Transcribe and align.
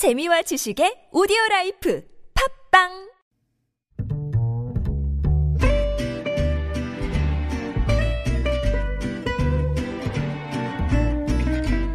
재미와 0.00 0.40
지식의 0.40 1.10
오디오 1.12 1.36
라이프 1.50 2.02
팟빵 2.32 2.88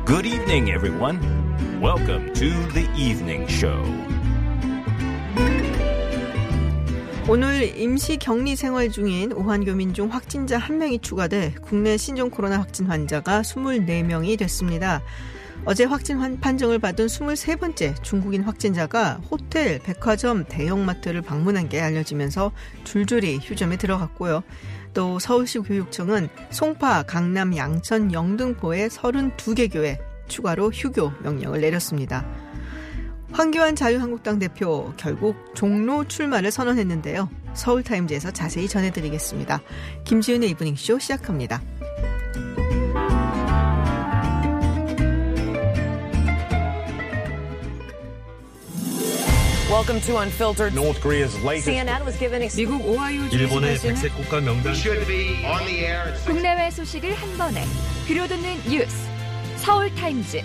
Good 0.06 0.28
evening, 0.28 0.70
everyone. 0.70 1.18
Welcome 1.82 2.32
to 2.34 2.54
the 2.76 2.86
evening 2.96 3.52
show. 3.52 3.82
오늘 7.28 7.76
임시 7.76 8.18
격리 8.18 8.56
생활 8.56 8.92
중인 8.92 9.32
우한 9.32 9.66
교민 9.66 9.96
중 9.96 10.14
확진자 10.14 10.60
1명이 10.60 11.02
추가돼 11.02 11.56
국내 11.64 11.98
신종 11.98 12.30
코로나 12.30 12.60
확진 12.60 12.86
환자가 12.86 13.42
24명이 13.42 14.38
됐습니다. 14.38 15.02
어제 15.66 15.84
확진 15.84 16.18
환- 16.18 16.40
판정을 16.40 16.78
받은 16.78 17.08
23번째 17.08 18.02
중국인 18.04 18.44
확진자가 18.44 19.20
호텔, 19.32 19.80
백화점, 19.80 20.46
대형마트를 20.48 21.24
방문한 21.24 21.70
게 21.70 21.82
알려지면서 21.82 22.52
줄줄이 22.84 23.40
휴점에 23.42 23.78
들어갔고요. 23.78 24.44
또 24.94 25.18
서울시 25.18 25.60
교육청은 25.60 26.30
송파, 26.52 27.04
강남, 27.04 27.56
양천, 27.58 28.14
영등포의 28.14 28.90
32개 28.90 29.72
교회 29.74 30.00
추가로 30.28 30.70
휴교 30.72 31.12
명령을 31.24 31.62
내렸습니다. 31.62 32.26
황교안 33.32 33.76
자유한국당 33.76 34.40
대표 34.40 34.94
결국 34.98 35.36
종로 35.56 36.08
출마를 36.08 36.52
선언했는데요. 36.52 37.28
서울타임즈에서 37.56 38.32
자세히 38.32 38.68
전해드리겠습니다. 38.68 39.62
김지윤의 40.06 40.52
이브닝쇼 40.52 41.00
시작합니다. 41.00 41.62
Welcome 49.76 50.00
to 50.08 50.20
Unfiltered. 50.20 50.74
North 50.74 51.02
Korea's 51.02 51.36
latest 51.44 51.68
CNN 51.68 52.06
was 52.06 52.18
given 52.18 52.42
미국 52.56 52.88
오하이오 52.88 53.28
주 53.28 53.38
일본의 53.38 53.78
백색 53.80 54.16
국가 54.16 54.40
명단 54.40 54.74
should 54.74 55.06
be 55.06 55.44
on 55.44 55.66
the 55.66 55.80
air 55.84 56.08
at 56.08 56.16
six 56.16 56.26
국내외 56.32 56.72
소식을 56.72 57.14
한 57.14 57.38
번에 57.38 57.62
들려듣는 58.08 58.70
뉴스 58.70 58.96
서울 59.58 59.94
타임즈 59.94 60.42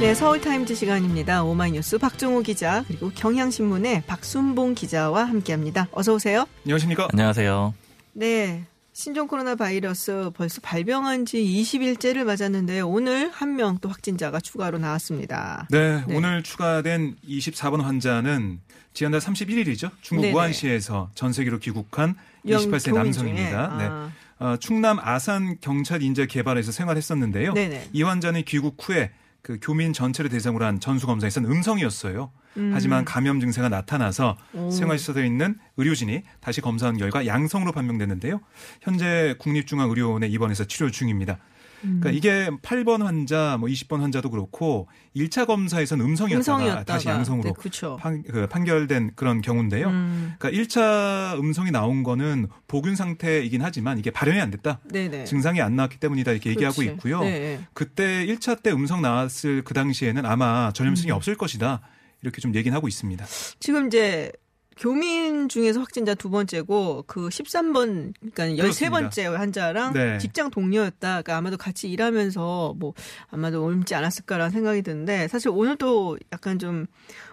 네, 0.00 0.14
서울 0.14 0.40
타임즈 0.40 0.74
시간입니다. 0.74 1.44
오마이뉴스 1.44 1.98
박정호 1.98 2.40
기자 2.40 2.82
그리고 2.88 3.10
경향신문의 3.14 4.04
박순봉 4.06 4.74
기자와 4.74 5.24
함께합니다. 5.24 5.88
어서 5.92 6.14
오세요. 6.14 6.46
안녕하십니까? 6.64 7.08
안녕하세요. 7.12 7.74
네. 8.14 8.64
신종 8.98 9.26
코로나 9.28 9.54
바이러스 9.56 10.30
벌써 10.34 10.62
발병한 10.62 11.26
지 11.26 11.36
20일째를 11.44 12.24
맞았는데 12.24 12.80
오늘 12.80 13.28
한 13.30 13.54
명 13.56 13.76
또 13.82 13.90
확진자가 13.90 14.40
추가로 14.40 14.78
나왔습니다. 14.78 15.68
네, 15.70 16.02
네. 16.06 16.16
오늘 16.16 16.42
추가된 16.42 17.16
24번 17.28 17.82
환자는 17.82 18.58
지난달 18.94 19.20
31일이죠. 19.20 19.90
중국 20.00 20.22
네네. 20.22 20.32
우한시에서 20.34 21.10
전 21.14 21.34
세계로 21.34 21.58
귀국한 21.58 22.14
28세 22.46 22.86
교민 22.90 23.02
남성입니다. 23.02 23.76
네. 23.76 23.84
아. 23.84 24.10
어, 24.38 24.56
충남 24.56 24.98
아산 24.98 25.58
경찰 25.60 26.02
인재 26.02 26.26
개발에서 26.26 26.72
생활했었는데요. 26.72 27.52
네네. 27.52 27.90
이 27.92 28.02
환자는 28.02 28.44
귀국 28.44 28.76
후에 28.80 29.10
그 29.46 29.58
교민 29.62 29.92
전체를 29.92 30.28
대상으로 30.28 30.64
한 30.64 30.80
전수 30.80 31.06
검사에서는 31.06 31.48
음성이었어요. 31.48 32.32
음. 32.56 32.70
하지만 32.74 33.04
감염 33.04 33.38
증세가 33.38 33.68
나타나서 33.68 34.36
오. 34.54 34.70
생활시설에 34.72 35.24
있는 35.24 35.56
의료진이 35.76 36.24
다시 36.40 36.60
검사한 36.60 36.96
결과 36.96 37.26
양성으로 37.26 37.70
판명됐는데요. 37.70 38.40
현재 38.82 39.36
국립중앙의료원에 39.38 40.26
입원해서 40.26 40.64
치료 40.64 40.90
중입니다. 40.90 41.38
음. 41.84 42.00
그러니까 42.00 42.10
이게 42.10 42.50
8번 42.62 43.02
환자, 43.02 43.56
뭐 43.58 43.68
20번 43.68 44.00
환자도 44.00 44.30
그렇고 44.30 44.88
1차 45.14 45.46
검사에서는 45.46 46.04
음성이었다가, 46.04 46.56
음성이었다가 46.56 46.84
다시 46.84 47.08
양성으로 47.08 47.54
네. 47.54 47.96
판, 47.98 48.22
그 48.22 48.46
판결된 48.46 49.12
그런 49.14 49.40
경우인데요. 49.40 49.88
음. 49.88 50.34
그러니까 50.38 50.62
1차 50.62 51.38
음성이 51.38 51.70
나온 51.70 52.02
거는 52.02 52.48
보균 52.66 52.96
상태이긴 52.96 53.62
하지만 53.62 53.98
이게 53.98 54.10
발현이 54.10 54.40
안 54.40 54.50
됐다. 54.50 54.80
네네. 54.84 55.24
증상이 55.24 55.60
안 55.60 55.76
나왔기 55.76 55.98
때문이다 55.98 56.32
이렇게 56.32 56.50
얘기하고 56.50 56.76
그렇지. 56.76 56.94
있고요. 56.94 57.20
네. 57.20 57.60
그때 57.72 58.26
1차 58.26 58.62
때 58.62 58.70
음성 58.72 59.02
나왔을 59.02 59.62
그 59.62 59.74
당시에는 59.74 60.24
아마 60.26 60.72
전염성이 60.72 61.12
음. 61.12 61.16
없을 61.16 61.36
것이다. 61.36 61.80
이렇게 62.22 62.40
좀 62.40 62.54
얘기는 62.54 62.74
하고 62.74 62.88
있습니다. 62.88 63.24
지금 63.60 63.86
이제 63.86 64.32
교민 64.76 65.48
중에서 65.48 65.80
확진자 65.80 66.14
두 66.14 66.28
번째고 66.28 67.04
그 67.06 67.28
13번 67.28 68.12
그러니까 68.32 68.62
그렇습니다. 68.62 69.08
13번째 69.08 69.32
환자랑 69.32 69.92
네. 69.94 70.18
직장 70.18 70.50
동료였다. 70.50 71.22
그러니까 71.22 71.36
아마도 71.36 71.56
같이 71.56 71.88
일하면서 71.90 72.74
뭐 72.76 72.92
아마도 73.28 73.64
옮지 73.64 73.94
않았을까라는 73.94 74.50
생각이 74.50 74.82
드는데 74.82 75.28
사실 75.28 75.50
오늘 75.50 75.76
또 75.76 76.18
약간 76.32 76.58
좀 76.58 76.86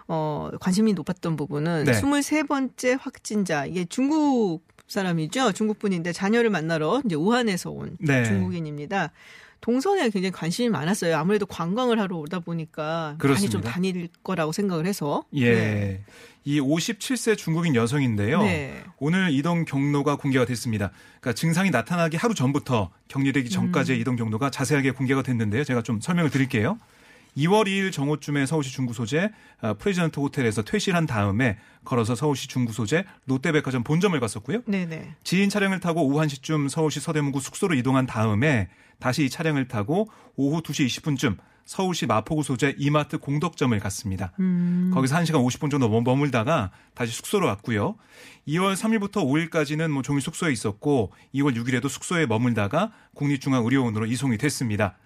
어, 0.08 0.50
관심이 0.60 0.94
높았던 0.94 1.36
부분은 1.36 1.84
네. 1.84 1.92
23번째 1.92 2.98
확진자 2.98 3.66
이게 3.66 3.84
중국 3.84 4.62
사람이죠. 4.88 5.52
중국 5.52 5.78
분인데 5.78 6.12
자녀를 6.12 6.50
만나러 6.50 7.02
이제 7.04 7.14
우한에서 7.14 7.70
온 7.70 7.96
네. 8.00 8.24
중국인입니다. 8.24 9.12
동선에 9.64 10.10
굉장히 10.10 10.30
관심이 10.30 10.68
많았어요. 10.68 11.16
아무래도 11.16 11.46
관광을 11.46 11.98
하러 11.98 12.18
오다 12.18 12.40
보니까 12.40 12.82
많이 12.82 13.18
좀 13.18 13.18
그렇습니다. 13.18 13.70
다닐 13.70 14.08
거라고 14.22 14.52
생각을 14.52 14.84
해서. 14.84 15.24
예. 15.32 15.54
네. 15.54 16.04
이 16.44 16.60
57세 16.60 17.34
중국인 17.38 17.74
여성인데요. 17.74 18.42
네. 18.42 18.84
오늘 18.98 19.30
이동 19.32 19.64
경로가 19.64 20.16
공개가 20.16 20.44
됐습니다. 20.44 20.90
그러니까 21.18 21.32
증상이 21.32 21.70
나타나기 21.70 22.18
하루 22.18 22.34
전부터 22.34 22.90
격리되기 23.08 23.48
전까지의 23.48 23.98
이동 24.00 24.16
경로가 24.16 24.50
자세하게 24.50 24.90
공개가 24.90 25.22
됐는데요. 25.22 25.64
제가 25.64 25.80
좀 25.80 25.98
설명을 25.98 26.28
드릴게요. 26.28 26.78
2월 27.34 27.66
2일 27.66 27.90
정오쯤에 27.90 28.44
서울시 28.44 28.70
중구 28.70 28.92
소재 28.92 29.30
아, 29.62 29.72
프레지던트 29.72 30.20
호텔에서 30.20 30.60
퇴실한 30.60 31.06
다음에 31.06 31.56
걸어서 31.86 32.14
서울시 32.14 32.48
중구 32.48 32.74
소재 32.74 33.06
롯데백화점 33.24 33.82
본점을 33.82 34.20
갔었고요. 34.20 34.60
네네. 34.66 35.14
지인 35.24 35.48
차량을 35.48 35.80
타고 35.80 36.06
오후 36.06 36.20
1시쯤 36.20 36.68
서울시 36.68 37.00
서대문구 37.00 37.40
숙소로 37.40 37.74
이동한 37.74 38.04
다음에 38.04 38.68
다시 38.98 39.24
이 39.24 39.30
차량을 39.30 39.68
타고 39.68 40.08
오후 40.36 40.62
2시 40.62 40.86
20분쯤 41.02 41.36
서울시 41.66 42.04
마포구 42.04 42.42
소재 42.42 42.74
이마트 42.76 43.16
공덕점을 43.16 43.78
갔습니다. 43.80 44.32
음. 44.38 44.90
거기서 44.92 45.16
1시간 45.16 45.36
50분 45.46 45.70
정도 45.70 45.88
머- 45.88 46.02
머물다가 46.02 46.70
다시 46.92 47.12
숙소로 47.12 47.46
왔고요. 47.46 47.96
2월 48.46 48.74
3일부터 48.76 49.24
5일까지는 49.24 49.88
뭐 49.90 50.02
종일 50.02 50.20
숙소에 50.20 50.52
있었고 50.52 51.12
2월 51.34 51.56
6일에도 51.56 51.88
숙소에 51.88 52.26
머물다가 52.26 52.92
국립중앙의료원으로 53.14 54.04
이송이 54.06 54.36
됐습니다. 54.38 54.98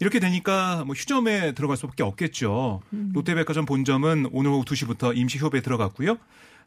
이렇게 0.00 0.20
되니까 0.20 0.84
뭐 0.84 0.94
휴점에 0.94 1.52
들어갈 1.52 1.78
수밖에 1.78 2.02
없겠죠. 2.02 2.82
롯데백화점 3.14 3.64
본점은 3.64 4.28
오늘 4.32 4.50
오후 4.50 4.64
2시부터 4.66 5.16
임시 5.16 5.38
휴업에 5.38 5.62
들어갔고요. 5.62 6.18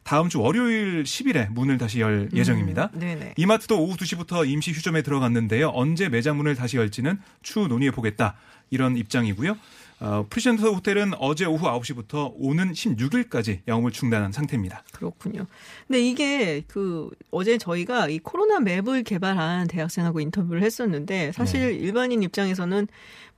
다음 0.06 0.28
주 0.28 0.40
월요일 0.40 1.02
10일에 1.02 1.50
문을 1.50 1.78
다시 1.78 2.00
열 2.00 2.28
예정입니다. 2.32 2.90
네네. 2.94 3.34
이마트도 3.36 3.76
오후 3.82 3.96
2시부터 3.96 4.48
임시 4.48 4.70
휴점에 4.70 5.02
들어갔는데요. 5.02 5.72
언제 5.74 6.08
매장 6.08 6.36
문을 6.36 6.54
다시 6.54 6.76
열지는 6.76 7.18
추후 7.42 7.66
논의해 7.66 7.90
보겠다. 7.90 8.36
이런 8.70 8.96
입장이고요. 8.96 9.56
어, 9.98 10.26
프레지던트 10.28 10.62
호텔은 10.62 11.12
어제 11.18 11.46
오후 11.46 11.66
9시부터 11.66 12.34
오는 12.36 12.72
16일까지 12.72 13.60
영업을 13.66 13.92
중단한 13.92 14.30
상태입니다. 14.30 14.84
그렇군요. 14.92 15.46
근데 15.86 16.00
이게 16.00 16.62
그 16.68 17.08
어제 17.30 17.56
저희가 17.56 18.08
이 18.08 18.18
코로나 18.18 18.60
맵을 18.60 19.04
개발한 19.04 19.68
대학생하고 19.68 20.20
인터뷰를 20.20 20.62
했었는데 20.62 21.32
사실 21.32 21.60
네. 21.60 21.74
일반인 21.74 22.22
입장에서는 22.22 22.88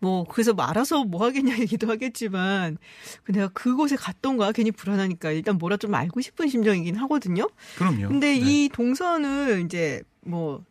뭐 0.00 0.24
그래서 0.24 0.52
뭐 0.52 0.64
알아서 0.64 1.04
뭐 1.04 1.24
하겠냐 1.24 1.58
얘기도 1.60 1.88
하겠지만 1.88 2.76
그 3.22 3.32
내가 3.32 3.48
그곳에 3.48 3.94
갔던 3.94 4.36
거야 4.36 4.50
괜히 4.50 4.72
불안하니까 4.72 5.30
일단 5.30 5.58
뭐라 5.58 5.76
좀 5.76 5.94
알고 5.94 6.20
싶은 6.20 6.48
심정이긴 6.48 6.96
하거든요. 6.96 7.48
그럼요. 7.76 8.08
근데 8.08 8.32
네. 8.32 8.36
이 8.36 8.68
동선을 8.68 9.62
이제 9.64 10.02
뭐 10.22 10.64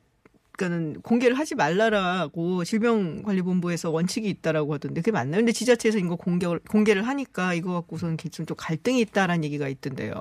그러니까는 0.57 1.01
공개를 1.01 1.38
하지 1.38 1.56
말라라고 1.56 2.63
질병관리본부에서 2.63 3.91
원칙이 3.91 4.28
있다라고 4.28 4.73
하던데 4.73 5.01
그게 5.01 5.12
맞나요? 5.12 5.38
근데 5.38 5.51
지자체에서 5.51 6.00
이거 6.00 6.16
공개 6.16 6.47
공개를 6.47 7.07
하니까 7.07 7.53
이거 7.53 7.73
갖고서는 7.73 8.17
좀 8.32 8.46
갈등이 8.58 8.99
있다라는 9.02 9.43
얘기가 9.46 9.67
있던데요. 9.70 10.14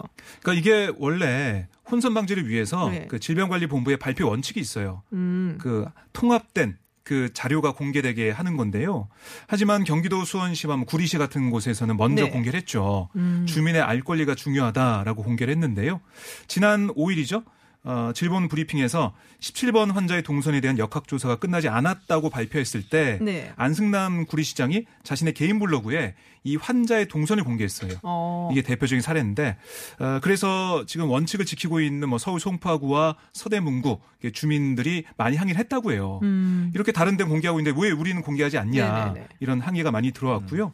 그러니까 0.43 0.61
이게 0.61 0.93
원래 0.99 1.67
혼선 1.91 2.15
방지를 2.15 2.49
위해서 2.49 2.91
네. 2.91 3.07
그 3.09 3.19
질병관리본부의 3.19 3.97
발표 3.97 4.29
원칙이 4.29 4.61
있어요. 4.61 5.03
음. 5.13 5.57
그 5.61 5.87
통합된 6.13 6.77
그 7.03 7.33
자료가 7.33 7.73
공개되게 7.73 8.31
하는 8.31 8.57
건데요. 8.57 9.09
하지만 9.47 9.85
경기도 9.85 10.25
수원시와 10.25 10.77
뭐 10.77 10.87
구리시 10.87 11.19
같은 11.19 11.51
곳에서는 11.51 11.97
먼저 11.97 12.25
네. 12.25 12.31
공개를 12.31 12.59
했죠. 12.59 13.09
음. 13.15 13.47
주민의 13.49 13.81
알 13.81 14.03
권리가 14.03 14.35
중요하다라고 14.35 15.23
공개를 15.23 15.55
했는데요. 15.55 16.01
지난 16.49 16.89
5일이죠. 16.89 17.45
어, 17.87 18.11
질본 18.13 18.49
브리핑에서 18.49 19.15
17번 19.41 19.93
환자의 19.93 20.25
동선에 20.25 20.61
대한 20.61 20.77
역학조사가 20.77 21.37
끝나지 21.37 21.69
않았다고 21.69 22.31
발표했을 22.31 22.89
때 22.89 23.19
네. 23.23 23.53
안승남 23.55 24.27
구리시장이 24.27 24.87
자신의 25.05 25.35
개인 25.35 25.61
블로그에 25.61 26.15
이 26.43 26.57
환자의 26.57 27.07
동선을 27.07 27.45
공개했어요. 27.45 27.93
어. 28.03 28.49
이게 28.51 28.63
대표적인 28.63 29.01
사례인데 29.01 29.57
어, 30.01 30.19
그래서 30.21 30.85
지금 30.87 31.09
원칙을 31.09 31.47
지키고 31.47 31.81
있는 31.81 32.09
뭐 32.09 32.19
서울 32.19 32.41
송파구와 32.41 33.15
서대문구 33.33 34.01
주민들이 34.33 35.05
많이 35.17 35.37
항의를 35.37 35.59
했다고 35.61 35.93
해요. 35.93 36.19
음. 36.25 36.73
이렇게 36.75 36.91
다른 36.91 37.17
데 37.17 37.23
공개하고 37.23 37.61
있는데 37.61 37.81
왜 37.81 37.93
우리는 37.93 38.21
공개하지 38.21 38.59
않냐 38.59 39.05
네네네. 39.13 39.29
이런 39.39 39.61
항의가 39.61 39.93
많이 39.93 40.11
들어왔고요. 40.11 40.73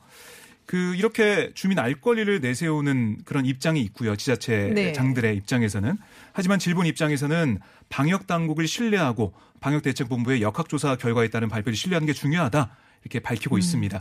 그 0.72 0.94
이렇게 0.94 1.50
주민 1.52 1.78
알 1.78 1.92
권리를 2.00 2.40
내세우는 2.40 3.18
그런 3.26 3.44
입장이 3.44 3.78
있고요. 3.82 4.16
지자체 4.16 4.72
네. 4.74 4.92
장들의 4.92 5.36
입장에서는 5.36 5.98
하지만 6.32 6.58
질본 6.58 6.86
입장에서는 6.86 7.58
방역 7.90 8.26
당국을 8.26 8.66
신뢰하고 8.66 9.34
방역 9.60 9.82
대책 9.82 10.08
본부의 10.08 10.40
역학 10.40 10.70
조사 10.70 10.96
결과에 10.96 11.28
따른 11.28 11.50
발표를 11.50 11.76
신뢰하는 11.76 12.06
게 12.06 12.14
중요하다. 12.14 12.74
이렇게 13.02 13.18
음. 13.18 13.22
밝히고 13.22 13.58
있습니다. 13.58 14.00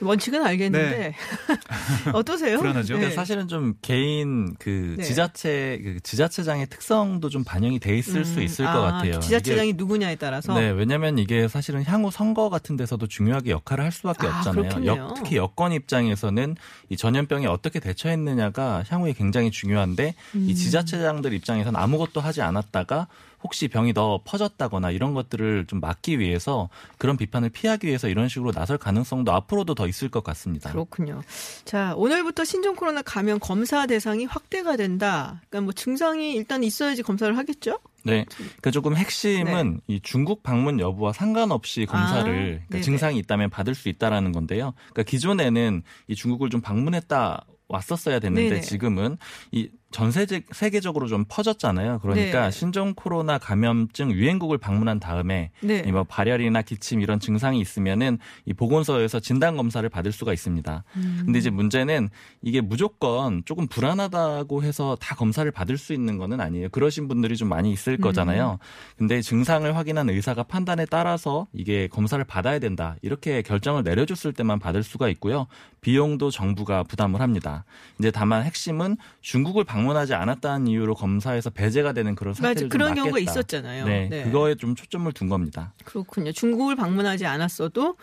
원칙은 0.00 0.44
알겠는데 0.44 1.14
어떠세요? 2.14 2.52
네. 2.56 2.58
불안하죠? 2.58 2.94
네. 2.94 2.98
그러니까 3.00 3.20
사실은 3.20 3.48
좀 3.48 3.74
개인 3.82 4.54
그 4.58 4.96
네. 4.98 5.04
지자체 5.04 5.80
그 5.82 6.00
지자체장의 6.02 6.68
특성도 6.68 7.28
좀 7.28 7.44
반영이 7.44 7.78
돼 7.80 7.96
있을 7.98 8.24
수 8.24 8.38
음, 8.38 8.42
있을 8.42 8.66
아, 8.66 8.72
것 8.72 8.80
같아요. 8.82 9.20
지자체장이 9.20 9.74
누구냐에 9.74 10.16
따라서 10.16 10.54
네, 10.58 10.70
왜냐하면 10.70 11.18
이게 11.18 11.48
사실은 11.48 11.84
향후 11.84 12.10
선거 12.10 12.48
같은 12.48 12.76
데서도 12.76 13.06
중요하게 13.06 13.50
역할을 13.50 13.84
할 13.84 13.92
수밖에 13.92 14.26
아, 14.26 14.38
없잖아요. 14.38 14.86
여- 14.86 15.14
특히 15.16 15.36
여권 15.36 15.72
입장에서는 15.72 16.56
이 16.88 16.96
전염병에 16.96 17.46
어떻게 17.46 17.80
대처했느냐가 17.80 18.84
향후에 18.88 19.12
굉장히 19.12 19.50
중요한데 19.50 20.14
음. 20.34 20.46
이 20.48 20.54
지자체장들 20.54 21.32
입장에서는 21.34 21.78
아무것도 21.78 22.20
하지 22.20 22.42
않았다가 22.42 23.06
혹시 23.42 23.68
병이 23.68 23.94
더 23.94 24.20
퍼졌다거나 24.24 24.90
이런 24.90 25.14
것들을 25.14 25.66
좀 25.66 25.80
막기 25.80 26.18
위해서 26.18 26.68
그런 26.98 27.16
비판을 27.16 27.50
피하기 27.50 27.86
위해서 27.86 28.08
이런 28.08 28.28
식으로 28.28 28.52
나설 28.52 28.78
가능성도 28.78 29.32
앞으로도 29.32 29.74
더 29.74 29.86
있을 29.86 30.08
것 30.08 30.22
같습니다. 30.24 30.70
그렇군요. 30.70 31.22
자, 31.64 31.94
오늘부터 31.96 32.44
신종 32.44 32.76
코로나 32.76 33.02
감염 33.02 33.38
검사 33.38 33.86
대상이 33.86 34.26
확대가 34.26 34.76
된다. 34.76 35.40
그러니까 35.48 35.60
뭐 35.62 35.72
증상이 35.72 36.34
일단 36.34 36.62
있어야지 36.62 37.02
검사를 37.02 37.36
하겠죠? 37.36 37.78
네. 38.02 38.24
그러니까 38.36 38.70
조금 38.70 38.96
핵심은 38.96 39.80
이 39.86 40.00
중국 40.00 40.42
방문 40.42 40.80
여부와 40.80 41.12
상관없이 41.12 41.86
검사를 41.86 42.30
아, 42.30 42.66
그러니까. 42.66 42.80
증상이 42.80 43.18
있다면 43.18 43.50
받을 43.50 43.74
수 43.74 43.88
있다라는 43.88 44.32
건데요. 44.32 44.74
그러니까 44.90 45.02
기존에는 45.04 45.82
이 46.08 46.14
중국을 46.14 46.50
좀 46.50 46.60
방문했다 46.60 47.44
왔었어야 47.68 48.18
됐는데 48.18 48.48
네네. 48.48 48.60
지금은 48.62 49.16
이 49.52 49.70
전 49.90 50.12
세계 50.12 50.42
세계적으로 50.52 51.08
좀 51.08 51.24
퍼졌잖아요. 51.28 51.98
그러니까 51.98 52.44
네. 52.44 52.50
신종 52.52 52.94
코로나 52.94 53.38
감염증 53.38 54.12
유행국을 54.12 54.56
방문한 54.56 55.00
다음에 55.00 55.50
네. 55.60 55.82
이뭐 55.84 56.04
발열이나 56.04 56.62
기침 56.62 57.00
이런 57.00 57.18
증상이 57.18 57.60
있으면은 57.60 58.18
이 58.44 58.52
보건소에서 58.52 59.18
진단 59.18 59.56
검사를 59.56 59.86
받을 59.88 60.12
수가 60.12 60.32
있습니다. 60.32 60.84
음. 60.94 61.22
근데 61.24 61.40
이제 61.40 61.50
문제는 61.50 62.08
이게 62.40 62.60
무조건 62.60 63.42
조금 63.44 63.66
불안하다고 63.66 64.62
해서 64.62 64.96
다 65.00 65.16
검사를 65.16 65.50
받을 65.50 65.76
수 65.76 65.92
있는 65.92 66.18
거는 66.18 66.40
아니에요. 66.40 66.68
그러신 66.68 67.08
분들이 67.08 67.36
좀 67.36 67.48
많이 67.48 67.72
있을 67.72 67.94
음. 67.94 68.00
거잖아요. 68.00 68.58
근데 68.96 69.20
증상을 69.20 69.74
확인한 69.76 70.08
의사가 70.08 70.44
판단에 70.44 70.86
따라서 70.86 71.48
이게 71.52 71.88
검사를 71.88 72.22
받아야 72.22 72.60
된다. 72.60 72.94
이렇게 73.02 73.42
결정을 73.42 73.82
내려줬을 73.82 74.34
때만 74.34 74.60
받을 74.60 74.84
수가 74.84 75.08
있고요. 75.08 75.48
비용도 75.80 76.30
정부가 76.30 76.84
부담을 76.84 77.20
합니다. 77.20 77.64
이제 77.98 78.12
다만 78.12 78.44
핵심은 78.44 78.96
중국을 79.20 79.64
방 79.64 79.79
문하지 79.80 80.14
않았다는 80.14 80.66
이유로 80.66 80.94
검사에서 80.94 81.50
배제가 81.50 81.92
되는 81.92 82.14
그런 82.14 82.32
맞아. 82.32 82.48
사태를 82.48 82.60
좀 82.60 82.68
그런 82.68 82.94
경우가 82.94 83.12
막겠다. 83.12 83.30
있었잖아요. 83.30 83.86
네, 83.86 84.08
네. 84.08 84.24
그거에 84.24 84.54
좀 84.54 84.74
초점을 84.74 85.10
둔 85.12 85.28
겁니다. 85.28 85.72
그렇군요. 85.84 86.32
중국을 86.32 86.76
방문하지 86.76 87.26
않았어도 87.26 87.96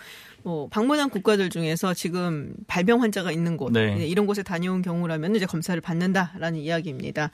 뭐 0.44 0.70
방문한 0.70 1.10
국가들 1.10 1.50
중에서 1.50 1.94
지금 1.94 2.54
발병 2.68 3.02
환자가 3.02 3.32
있는 3.32 3.58
곳 3.58 3.74
네. 3.74 3.96
네, 3.96 4.08
이런 4.08 4.26
곳에 4.26 4.44
다녀온 4.44 4.82
경우라면 4.82 5.36
이제 5.36 5.46
검사를 5.46 5.80
받는다라는 5.82 6.60
이야기입니다. 6.60 7.32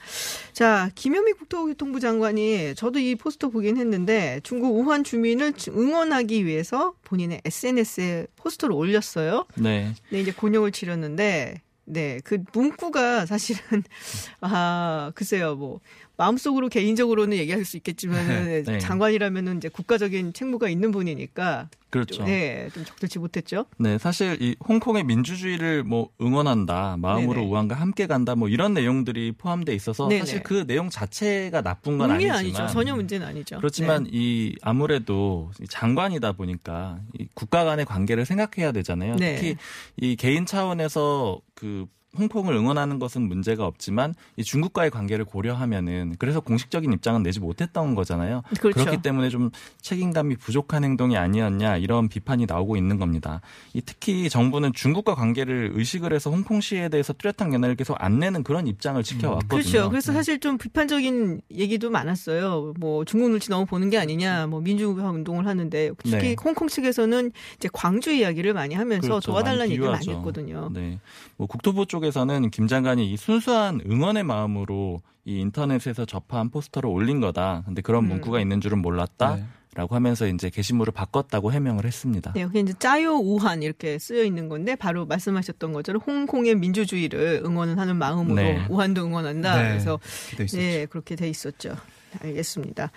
자 0.52 0.90
김현미 0.94 1.34
국토교통부 1.34 2.00
장관이 2.00 2.74
저도 2.74 2.98
이 2.98 3.14
포스터 3.14 3.50
보긴 3.50 3.76
했는데 3.76 4.40
중국 4.42 4.76
우한 4.76 5.04
주민을 5.04 5.52
응원하기 5.68 6.44
위해서 6.44 6.94
본인의 7.04 7.42
SNS에 7.44 8.26
포스터를 8.36 8.74
올렸어요. 8.74 9.46
네. 9.56 9.92
네, 10.10 10.20
이제 10.20 10.32
곤욕을 10.32 10.72
치렀는데, 10.72 11.60
네, 11.86 12.20
그 12.24 12.42
문구가 12.54 13.26
사실은, 13.26 13.82
아, 14.40 15.12
글쎄요, 15.14 15.54
뭐, 15.56 15.80
마음속으로 16.16 16.68
개인적으로는 16.68 17.36
얘기할 17.38 17.64
수 17.64 17.76
있겠지만, 17.76 18.16
네. 18.64 18.78
장관이라면은 18.78 19.56
이제 19.58 19.68
국가적인 19.68 20.32
책무가 20.32 20.68
있는 20.68 20.92
분이니까, 20.92 21.68
그렇죠. 21.90 22.24
네, 22.24 22.68
좀 22.74 22.84
적절치 22.84 23.20
못했죠. 23.20 23.66
네, 23.78 23.98
사실 23.98 24.36
이 24.40 24.56
홍콩의 24.68 25.04
민주주의를 25.04 25.84
뭐 25.84 26.08
응원한다, 26.20 26.96
마음으로 26.98 27.34
네네. 27.34 27.46
우한과 27.46 27.76
함께 27.76 28.06
간다, 28.06 28.34
뭐 28.34 28.48
이런 28.48 28.74
내용들이 28.74 29.32
포함돼 29.38 29.74
있어서 29.74 30.08
네네. 30.08 30.20
사실 30.20 30.42
그 30.42 30.66
내용 30.66 30.90
자체가 30.90 31.62
나쁜 31.62 31.98
건 31.98 32.10
아니지만 32.10 32.38
아니죠. 32.38 32.66
전혀 32.66 32.96
문제는 32.96 33.26
아니죠. 33.26 33.58
그렇지만 33.58 34.04
네. 34.04 34.10
이 34.12 34.56
아무래도 34.62 35.52
이 35.60 35.66
장관이다 35.68 36.32
보니까 36.32 36.98
이 37.18 37.28
국가 37.34 37.64
간의 37.64 37.84
관계를 37.84 38.24
생각해야 38.24 38.72
되잖아요. 38.72 39.16
네. 39.16 39.36
특히 39.36 39.56
이 39.96 40.16
개인 40.16 40.46
차원에서 40.46 41.40
그 41.54 41.86
홍콩을 42.16 42.54
응원하는 42.54 42.98
것은 42.98 43.22
문제가 43.22 43.66
없지만 43.66 44.14
이 44.36 44.44
중국과의 44.44 44.90
관계를 44.90 45.24
고려하면은 45.24 46.16
그래서 46.18 46.40
공식적인 46.40 46.92
입장은 46.92 47.22
내지 47.22 47.40
못했던 47.40 47.94
거잖아요. 47.94 48.42
그렇죠. 48.60 48.84
렇기 48.84 49.02
때문에 49.02 49.28
좀 49.28 49.50
책임감이 49.80 50.36
부족한 50.36 50.84
행동이 50.84 51.16
아니었냐 51.16 51.76
이런 51.76 52.08
비판이 52.08 52.46
나오고 52.46 52.76
있는 52.76 52.98
겁니다. 52.98 53.40
이 53.72 53.80
특히 53.80 54.28
정부는 54.28 54.72
중국과 54.72 55.14
관계를 55.14 55.72
의식을 55.74 56.12
해서 56.12 56.30
홍콩시에 56.30 56.88
대해서 56.88 57.12
뚜렷한 57.12 57.50
견해를 57.50 57.76
계속 57.76 57.96
안 57.98 58.18
내는 58.18 58.42
그런 58.42 58.66
입장을 58.66 59.02
지켜왔거든요. 59.02 59.48
그렇죠. 59.48 59.90
그래서 59.90 60.12
사실 60.12 60.38
좀 60.40 60.58
비판적인 60.58 61.40
얘기도 61.52 61.90
많았어요. 61.90 62.74
뭐 62.78 63.04
중국 63.04 63.30
눈치 63.30 63.50
너무 63.50 63.66
보는 63.66 63.90
게 63.90 63.98
아니냐, 63.98 64.46
뭐 64.46 64.60
민주화 64.60 65.10
운동을 65.10 65.46
하는데 65.46 65.90
특히 65.98 66.18
네. 66.18 66.36
홍콩 66.42 66.68
측에서는 66.68 67.32
이제 67.56 67.68
광주 67.72 68.12
이야기를 68.12 68.54
많이 68.54 68.74
하면서 68.74 69.08
그렇죠. 69.08 69.32
도와달라는 69.32 69.58
많이 69.58 69.72
얘기를 69.72 69.90
많이. 69.90 70.08
했거든요. 70.08 70.70
네. 70.72 70.98
뭐 71.36 71.46
국토부 71.46 71.86
쪽 71.86 72.03
에서는 72.04 72.50
김 72.50 72.66
장관이 72.66 73.12
이 73.12 73.16
순수한 73.16 73.80
응원의 73.88 74.24
마음으로 74.24 75.00
이 75.24 75.40
인터넷에서 75.40 76.04
접한 76.04 76.50
포스터를 76.50 76.88
올린 76.88 77.20
거다. 77.20 77.62
근데 77.64 77.82
그런 77.82 78.04
음. 78.04 78.08
문구가 78.08 78.40
있는 78.40 78.60
줄은 78.60 78.78
몰랐다. 78.78 79.36
네. 79.36 79.44
라고 79.74 79.96
하면서 79.96 80.28
이제 80.28 80.50
게시물을 80.50 80.92
바꿨다고 80.92 81.52
해명을 81.52 81.84
했습니다. 81.84 82.32
네, 82.34 82.44
그게 82.44 82.60
이제 82.60 82.72
짜요 82.78 83.16
우한 83.16 83.64
이렇게 83.64 83.98
쓰여 83.98 84.22
있는 84.22 84.48
건데 84.48 84.76
바로 84.76 85.04
말씀하셨던 85.04 85.72
것처럼 85.72 86.00
홍콩의 86.06 86.54
민주주의를 86.54 87.42
응원을 87.44 87.76
하는 87.76 87.96
마음으로 87.96 88.36
네. 88.36 88.64
우한도 88.68 89.04
응원한다. 89.04 89.56
네, 89.60 89.68
그래서 89.70 89.98
그렇게 90.30 90.36
돼 90.36 90.44
있었죠. 90.44 90.58
네, 90.58 90.86
그렇게 90.86 91.16
돼 91.16 91.28
있었죠. 91.28 91.76
알겠습니다. 92.22 92.92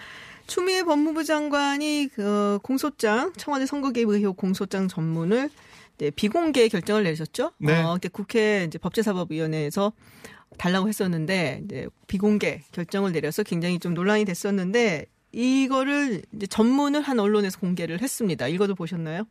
추미애 0.45 0.83
법무부 0.83 1.24
장관이 1.24 2.09
그 2.13 2.59
공소장 2.62 3.33
청와대 3.38 3.65
선거 3.65 3.92
개입 3.92 4.09
의혹 4.09 4.38
공소장 4.38 4.88
전문을 4.88 5.50
네, 5.98 6.12
비공개 6.12 6.68
결정을 6.68 7.04
내셨죠. 7.04 7.52
네. 7.58 7.82
어, 7.82 7.94
근데 7.94 8.10
국회 8.10 8.64
이제 8.66 8.78
법제사법위원회에서 8.78 9.94
달라고 10.57 10.88
했었는데 10.88 11.62
이제 11.66 11.88
비공개 12.07 12.62
결정을 12.71 13.12
내려서 13.12 13.44
굉장히 13.44 13.80
좀 13.80 13.94
논란이 13.94 14.26
됐었는데 14.26 15.06
이거를 15.31 16.21
이제 16.36 16.48
전문을 16.48 17.02
한 17.02 17.19
언론에서 17.19 17.60
공개를 17.60 18.02
했습니다. 18.02 18.48
이거도 18.48 18.76
보셨나요? 18.76 19.24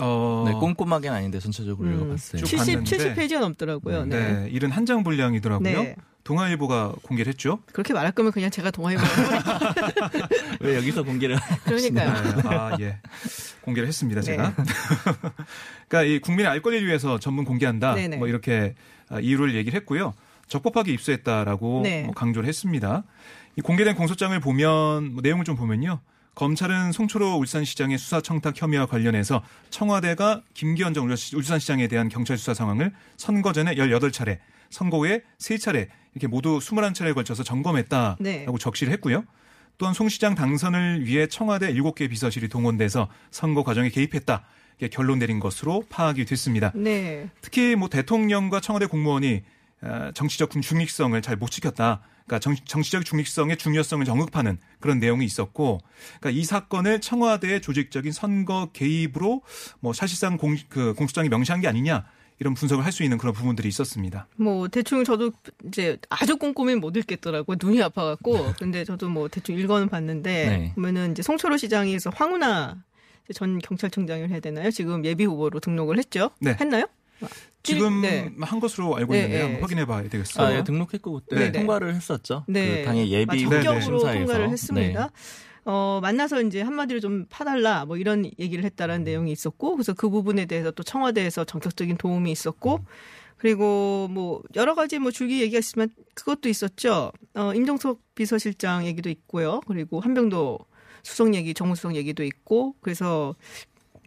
어, 0.00 0.44
네, 0.46 0.52
꼼꼼하게는 0.52 1.16
아닌데 1.16 1.40
전체적으로 1.40 1.90
읽어봤어요. 1.90 2.42
쭉 2.42 2.46
70, 2.46 2.84
봤는데. 2.84 3.14
70페이지가 3.14 3.40
넘더라고요. 3.40 4.04
네. 4.06 4.32
네, 4.32 4.50
일은 4.50 4.70
한장 4.70 5.02
분량이더라고요. 5.02 5.82
네. 5.82 5.96
동아일보가 6.28 6.96
공개를 7.02 7.32
했죠. 7.32 7.58
그렇게 7.72 7.94
말할 7.94 8.12
거면 8.12 8.32
그냥 8.32 8.50
제가 8.50 8.70
동아일보 8.70 9.02
왜 10.60 10.76
여기서 10.76 11.02
공개를 11.02 11.38
그러니까요. 11.64 12.12
네, 12.12 12.42
아, 12.44 12.76
예. 12.80 12.98
공개를 13.62 13.88
했습니다, 13.88 14.20
네. 14.20 14.26
제가. 14.26 14.54
그러니까 15.88 16.02
이 16.02 16.18
국민의 16.18 16.50
알 16.52 16.60
권리를 16.60 16.86
위해서 16.86 17.18
전문 17.18 17.46
공개한다. 17.46 17.94
네네. 17.94 18.18
뭐 18.18 18.28
이렇게 18.28 18.74
아, 19.08 19.20
이유를 19.20 19.54
얘기를 19.54 19.74
했고요. 19.80 20.12
적법하게 20.48 20.92
입수했다라고 20.92 21.80
네. 21.84 22.02
뭐 22.02 22.12
강조를 22.12 22.46
했습니다. 22.46 23.04
이 23.56 23.62
공개된 23.62 23.94
공소장을 23.94 24.38
보면 24.38 25.14
뭐 25.14 25.22
내용을 25.22 25.46
좀 25.46 25.56
보면요. 25.56 26.00
검찰은 26.34 26.92
송초로 26.92 27.36
울산시장의 27.36 27.96
수사 27.96 28.20
청탁 28.20 28.60
혐의와 28.60 28.84
관련해서 28.84 29.42
청와대가 29.70 30.42
김기현 30.52 30.92
전 30.92 31.08
울산시장에 31.08 31.88
대한 31.88 32.10
경찰 32.10 32.36
수사 32.36 32.52
상황을 32.52 32.92
선거 33.16 33.52
전에 33.52 33.74
18차례, 33.76 34.38
선거 34.70 34.98
후에 34.98 35.22
3차례 35.38 35.88
이렇게 36.14 36.26
모두 36.26 36.58
21차례에 36.58 37.14
걸쳐서 37.14 37.42
점검했다라고 37.44 38.22
네. 38.22 38.46
적시를 38.58 38.92
했고요. 38.94 39.24
또한 39.78 39.94
송 39.94 40.08
시장 40.08 40.34
당선을 40.34 41.06
위해 41.06 41.28
청와대 41.28 41.72
7개 41.72 42.10
비서실이 42.10 42.48
동원돼서 42.48 43.08
선거 43.30 43.62
과정에 43.62 43.88
개입했다. 43.90 44.44
결론 44.90 45.18
내린 45.18 45.40
것으로 45.40 45.84
파악이 45.88 46.24
됐습니다. 46.24 46.72
네. 46.74 47.28
특히 47.40 47.76
뭐 47.76 47.88
대통령과 47.88 48.60
청와대 48.60 48.86
공무원이 48.86 49.42
어, 49.80 50.10
정치적 50.14 50.50
중립성을 50.50 51.20
잘 51.22 51.36
못 51.36 51.50
지켰다. 51.50 52.00
그러니까 52.26 52.40
정, 52.40 52.54
정치적 52.56 53.04
중립성의 53.04 53.56
중요성을 53.56 54.08
언급하는 54.10 54.58
그런 54.80 54.98
내용이 54.98 55.24
있었고, 55.24 55.80
그러니까 56.20 56.38
이 56.38 56.44
사건을 56.44 57.00
청와대의 57.00 57.62
조직적인 57.62 58.12
선거 58.12 58.70
개입으로 58.72 59.42
뭐 59.80 59.92
사실상 59.92 60.36
공, 60.36 60.56
그 60.68 60.94
공소장이 60.94 61.28
명시한 61.28 61.60
게 61.60 61.68
아니냐 61.68 62.04
이런 62.40 62.54
분석을 62.54 62.84
할 62.84 62.92
수 62.92 63.02
있는 63.02 63.18
그런 63.18 63.34
부분들이 63.34 63.68
있었습니다. 63.68 64.26
뭐 64.36 64.68
대충 64.68 65.04
저도 65.04 65.32
이제 65.66 65.98
아주 66.08 66.36
꼼꼼히 66.36 66.74
못 66.76 66.96
읽겠더라고요. 66.96 67.56
눈이 67.60 67.82
아파갖고. 67.82 68.54
근데 68.58 68.84
저도 68.84 69.08
뭐 69.08 69.28
대충 69.28 69.58
읽어는 69.58 69.88
봤는데 69.88 70.30
네. 70.48 70.72
보면은 70.74 71.12
이제 71.12 71.22
송철호 71.22 71.56
시장에서 71.56 72.10
황운하 72.14 72.76
전 73.34 73.58
경찰청장을 73.58 74.30
해야 74.30 74.40
되나요? 74.40 74.70
지금 74.70 75.04
예비 75.04 75.24
후보로 75.24 75.60
등록을 75.60 75.98
했죠. 75.98 76.30
네. 76.40 76.56
했나요? 76.58 76.86
지금 77.62 78.00
네. 78.02 78.30
한 78.40 78.60
것으로 78.60 78.96
알고 78.96 79.12
네, 79.12 79.18
있는데요. 79.18 79.38
네. 79.40 79.44
한번 79.44 79.62
확인해 79.62 79.84
봐야 79.84 80.08
되겠어요. 80.08 80.46
아, 80.46 80.54
예, 80.56 80.64
등록했고 80.64 81.12
그때 81.20 81.36
네, 81.36 81.52
네. 81.52 81.58
통과를 81.58 81.94
했었죠. 81.94 82.44
네. 82.46 82.78
그 82.80 82.84
당의 82.86 83.10
예비 83.10 83.44
아, 83.44 83.50
적격으로 83.50 83.80
심사에서. 83.98 84.18
통과를 84.18 84.50
했습니다. 84.50 85.10
네. 85.68 85.72
어, 85.72 86.00
만나서 86.02 86.40
이제 86.42 86.62
한마디로 86.62 87.00
좀 87.00 87.26
파달라 87.28 87.84
뭐 87.84 87.98
이런 87.98 88.24
얘기를 88.38 88.64
했다라는 88.64 89.04
내용이 89.04 89.30
있었고 89.32 89.72
그래서 89.76 89.92
그 89.92 90.08
부분에 90.08 90.46
대해서 90.46 90.70
또 90.70 90.82
청와대에서 90.82 91.44
전격적인 91.44 91.98
도움이 91.98 92.30
있었고 92.32 92.84
그리고 93.36 94.08
뭐 94.10 94.42
여러 94.56 94.74
가지 94.74 94.98
뭐 94.98 95.10
줄기 95.10 95.40
얘기가 95.42 95.58
있으면 95.58 95.90
그것도 96.14 96.48
있었죠. 96.48 97.12
어, 97.34 97.52
임종석 97.54 98.00
비서실장 98.14 98.86
얘기도 98.86 99.10
있고요. 99.10 99.60
그리고 99.66 100.00
한병도 100.00 100.58
수석 101.02 101.34
얘기, 101.34 101.54
정무수석 101.54 101.94
얘기도 101.94 102.24
있고 102.24 102.74
그래서 102.80 103.34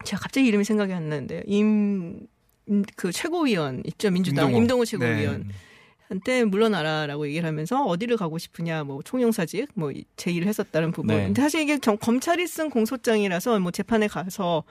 제가 0.04 0.20
갑자기 0.24 0.48
이름이 0.48 0.64
생각이 0.66 0.92
안 0.92 1.10
나는데요. 1.10 1.42
임, 1.46 2.26
임- 2.68 2.84
그 2.96 3.12
최고위원 3.12 3.84
있죠. 3.86 4.10
민주당 4.12 4.46
임동호. 4.48 4.62
임동호 4.62 4.86
최고위원. 4.86 5.48
네. 5.48 5.54
한때 6.12 6.44
물러나라라고 6.44 7.26
얘기를 7.26 7.48
하면서 7.48 7.86
어디를 7.86 8.18
가고 8.18 8.38
싶으냐 8.38 8.84
뭐 8.84 9.02
총영사직 9.02 9.70
뭐 9.76 9.94
제의를 10.18 10.46
했었다는 10.46 10.92
부분. 10.92 11.16
네. 11.16 11.24
근데 11.24 11.42
사실 11.42 11.62
이게 11.62 11.78
경- 11.78 11.96
검찰이 11.96 12.46
쓴 12.48 12.70
공소장이라서 12.70 13.58
뭐 13.62 13.72
재판에 13.72 14.08
가서 14.10 14.66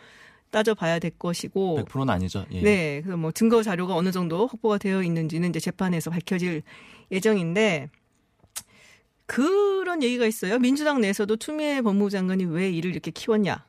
따져봐야 0.51 0.99
될 0.99 1.13
것이고 1.19 1.79
100%는 1.87 2.11
아니죠. 2.11 2.45
예. 2.53 2.61
네, 2.61 3.01
그래서 3.01 3.17
뭐 3.17 3.33
증거 3.33 3.63
자료가 3.63 3.95
어느 3.97 4.13
정도 4.13 4.47
확보가 4.49 4.77
되어 4.77 5.03
있는지는 5.03 5.49
이제 5.49 5.61
재판에서 5.61 6.11
밝혀질 6.11 6.63
예정인데 7.11 7.89
그런 9.25 10.03
얘기가 10.03 10.27
있어요. 10.27 10.59
민주당 10.59 11.01
내에서도 11.01 11.37
추미애 11.37 11.81
법무부 11.81 12.11
장관이 12.11 12.45
왜 12.45 12.69
이를 12.71 12.91
이렇게 12.91 13.11
키웠냐라는 13.11 13.63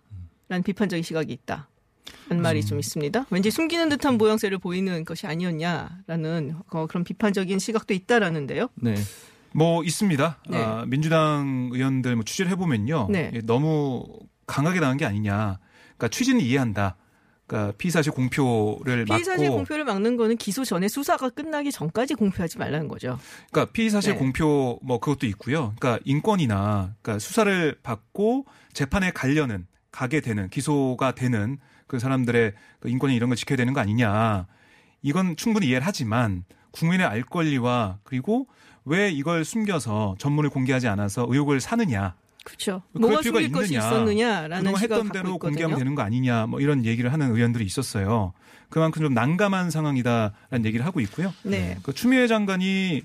비판적인 0.66 1.04
시각이 1.04 1.32
있다. 1.32 1.70
라는 2.30 2.42
말이 2.42 2.64
좀 2.64 2.80
있습니다. 2.80 3.26
왠지 3.30 3.52
숨기는 3.52 3.90
듯한 3.90 4.18
모양새를 4.18 4.58
보이는 4.58 5.06
것이 5.06 5.28
아니었냐라는 5.28 6.56
어, 6.72 6.88
그런 6.88 7.04
비판적인 7.04 7.60
시각도 7.60 7.94
있다라는데요. 7.94 8.70
네. 8.76 8.96
뭐 9.54 9.84
있습니다. 9.84 10.38
네. 10.50 10.58
아, 10.58 10.86
민주당 10.88 11.70
의원들 11.74 12.16
뭐 12.16 12.24
취재를 12.24 12.52
해보면요, 12.52 13.08
네. 13.12 13.32
예, 13.34 13.42
너무 13.42 14.06
강하게 14.48 14.80
나간 14.80 14.98
게 14.98 15.06
아니냐. 15.06 15.60
그러니까 15.98 16.08
취지는 16.08 16.42
이해한다. 16.42 16.96
그러니까 17.48 17.74
피의사실 17.78 18.14
공표를 18.14 19.04
피의사실 19.04 19.48
막고, 19.48 19.58
공표를 19.58 19.84
막는 19.84 20.16
거는 20.16 20.38
기소 20.38 20.64
전에 20.64 20.88
수사가 20.88 21.30
끝나기 21.30 21.70
전까지 21.70 22.14
공표하지 22.14 22.58
말라는 22.58 22.88
거죠. 22.88 23.20
그러니까 23.52 23.74
피의사실 23.74 24.14
네. 24.14 24.18
공표 24.20 24.80
뭐 24.82 25.00
그것도 25.02 25.28
있고요. 25.28 25.74
그러니까 25.78 26.02
인권이나 26.06 26.96
그러니까 27.02 27.20
수사를 27.20 27.78
받고 27.84 28.46
재판에 28.72 29.12
가려는 29.12 29.68
가게 29.92 30.22
되는 30.22 30.48
기소가 30.48 31.12
되는 31.12 31.58
그 31.92 32.00
사람들의 32.00 32.54
그 32.80 32.88
인권이 32.88 33.14
이런 33.14 33.30
걸 33.30 33.36
지켜야 33.36 33.58
되는 33.58 33.74
거 33.74 33.82
아니냐. 33.82 34.48
이건 35.02 35.36
충분히 35.36 35.68
이해를 35.68 35.86
하지만 35.86 36.46
국민의 36.72 37.06
알 37.06 37.22
권리와 37.22 37.98
그리고 38.04 38.48
왜 38.86 39.12
이걸 39.12 39.44
숨겨서 39.44 40.16
전문을 40.18 40.50
공개하지 40.52 40.88
않아서 40.88 41.26
의혹을 41.30 41.60
사느냐. 41.60 42.16
그렇죠. 42.46 42.82
뭐가 42.94 43.22
숨길 43.22 43.52
것이 43.52 43.74
있느냐. 43.74 43.88
있었느냐라는 43.90 44.58
그동안 44.60 44.80
시각을 44.80 45.06
했던 45.06 45.12
대로. 45.12 45.38
공개하면 45.38 45.78
되는 45.78 45.94
거 45.96 46.02
아니냐 46.02 46.46
뭐 46.48 46.62
이런 46.62 46.86
얘기를 46.86 47.12
하는 47.12 47.36
의원들이 47.36 47.66
있었어요. 47.66 48.32
그만큼 48.70 49.02
좀 49.02 49.14
난감한 49.14 49.70
상황이다라는 49.70 50.64
얘기를 50.66 50.86
하고 50.86 51.02
있고요. 51.02 51.34
네. 51.44 51.78
그 51.84 51.92
추미애 51.92 52.28
장관이 52.28 53.02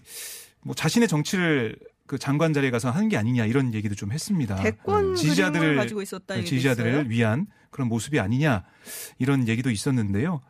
뭐 0.62 0.76
자신의 0.76 1.09
정치를 1.09 1.75
그 2.07 2.19
장관 2.19 2.52
자리에 2.52 2.71
가서 2.71 2.93
하는 2.93 3.09
게 3.09 3.16
아니냐 3.16 3.47
이런 3.47 3.75
얘기도 3.75 3.97
좀 3.97 4.12
했습니다. 4.12 4.55
대권 4.62 5.07
음. 5.11 5.14
지지자들을- 5.14 5.75
가지고 5.75 6.02
있었다 6.02 6.37
얘기도 6.37 6.49
지지자들을 6.50 6.90
있어요. 6.93 7.05
위한 7.09 7.47
그런 7.76 7.88
모습이 7.88 8.18
아니냐 8.18 8.64
이런 9.18 9.47
얘기도 9.47 9.71
있었는데요. 9.71 10.40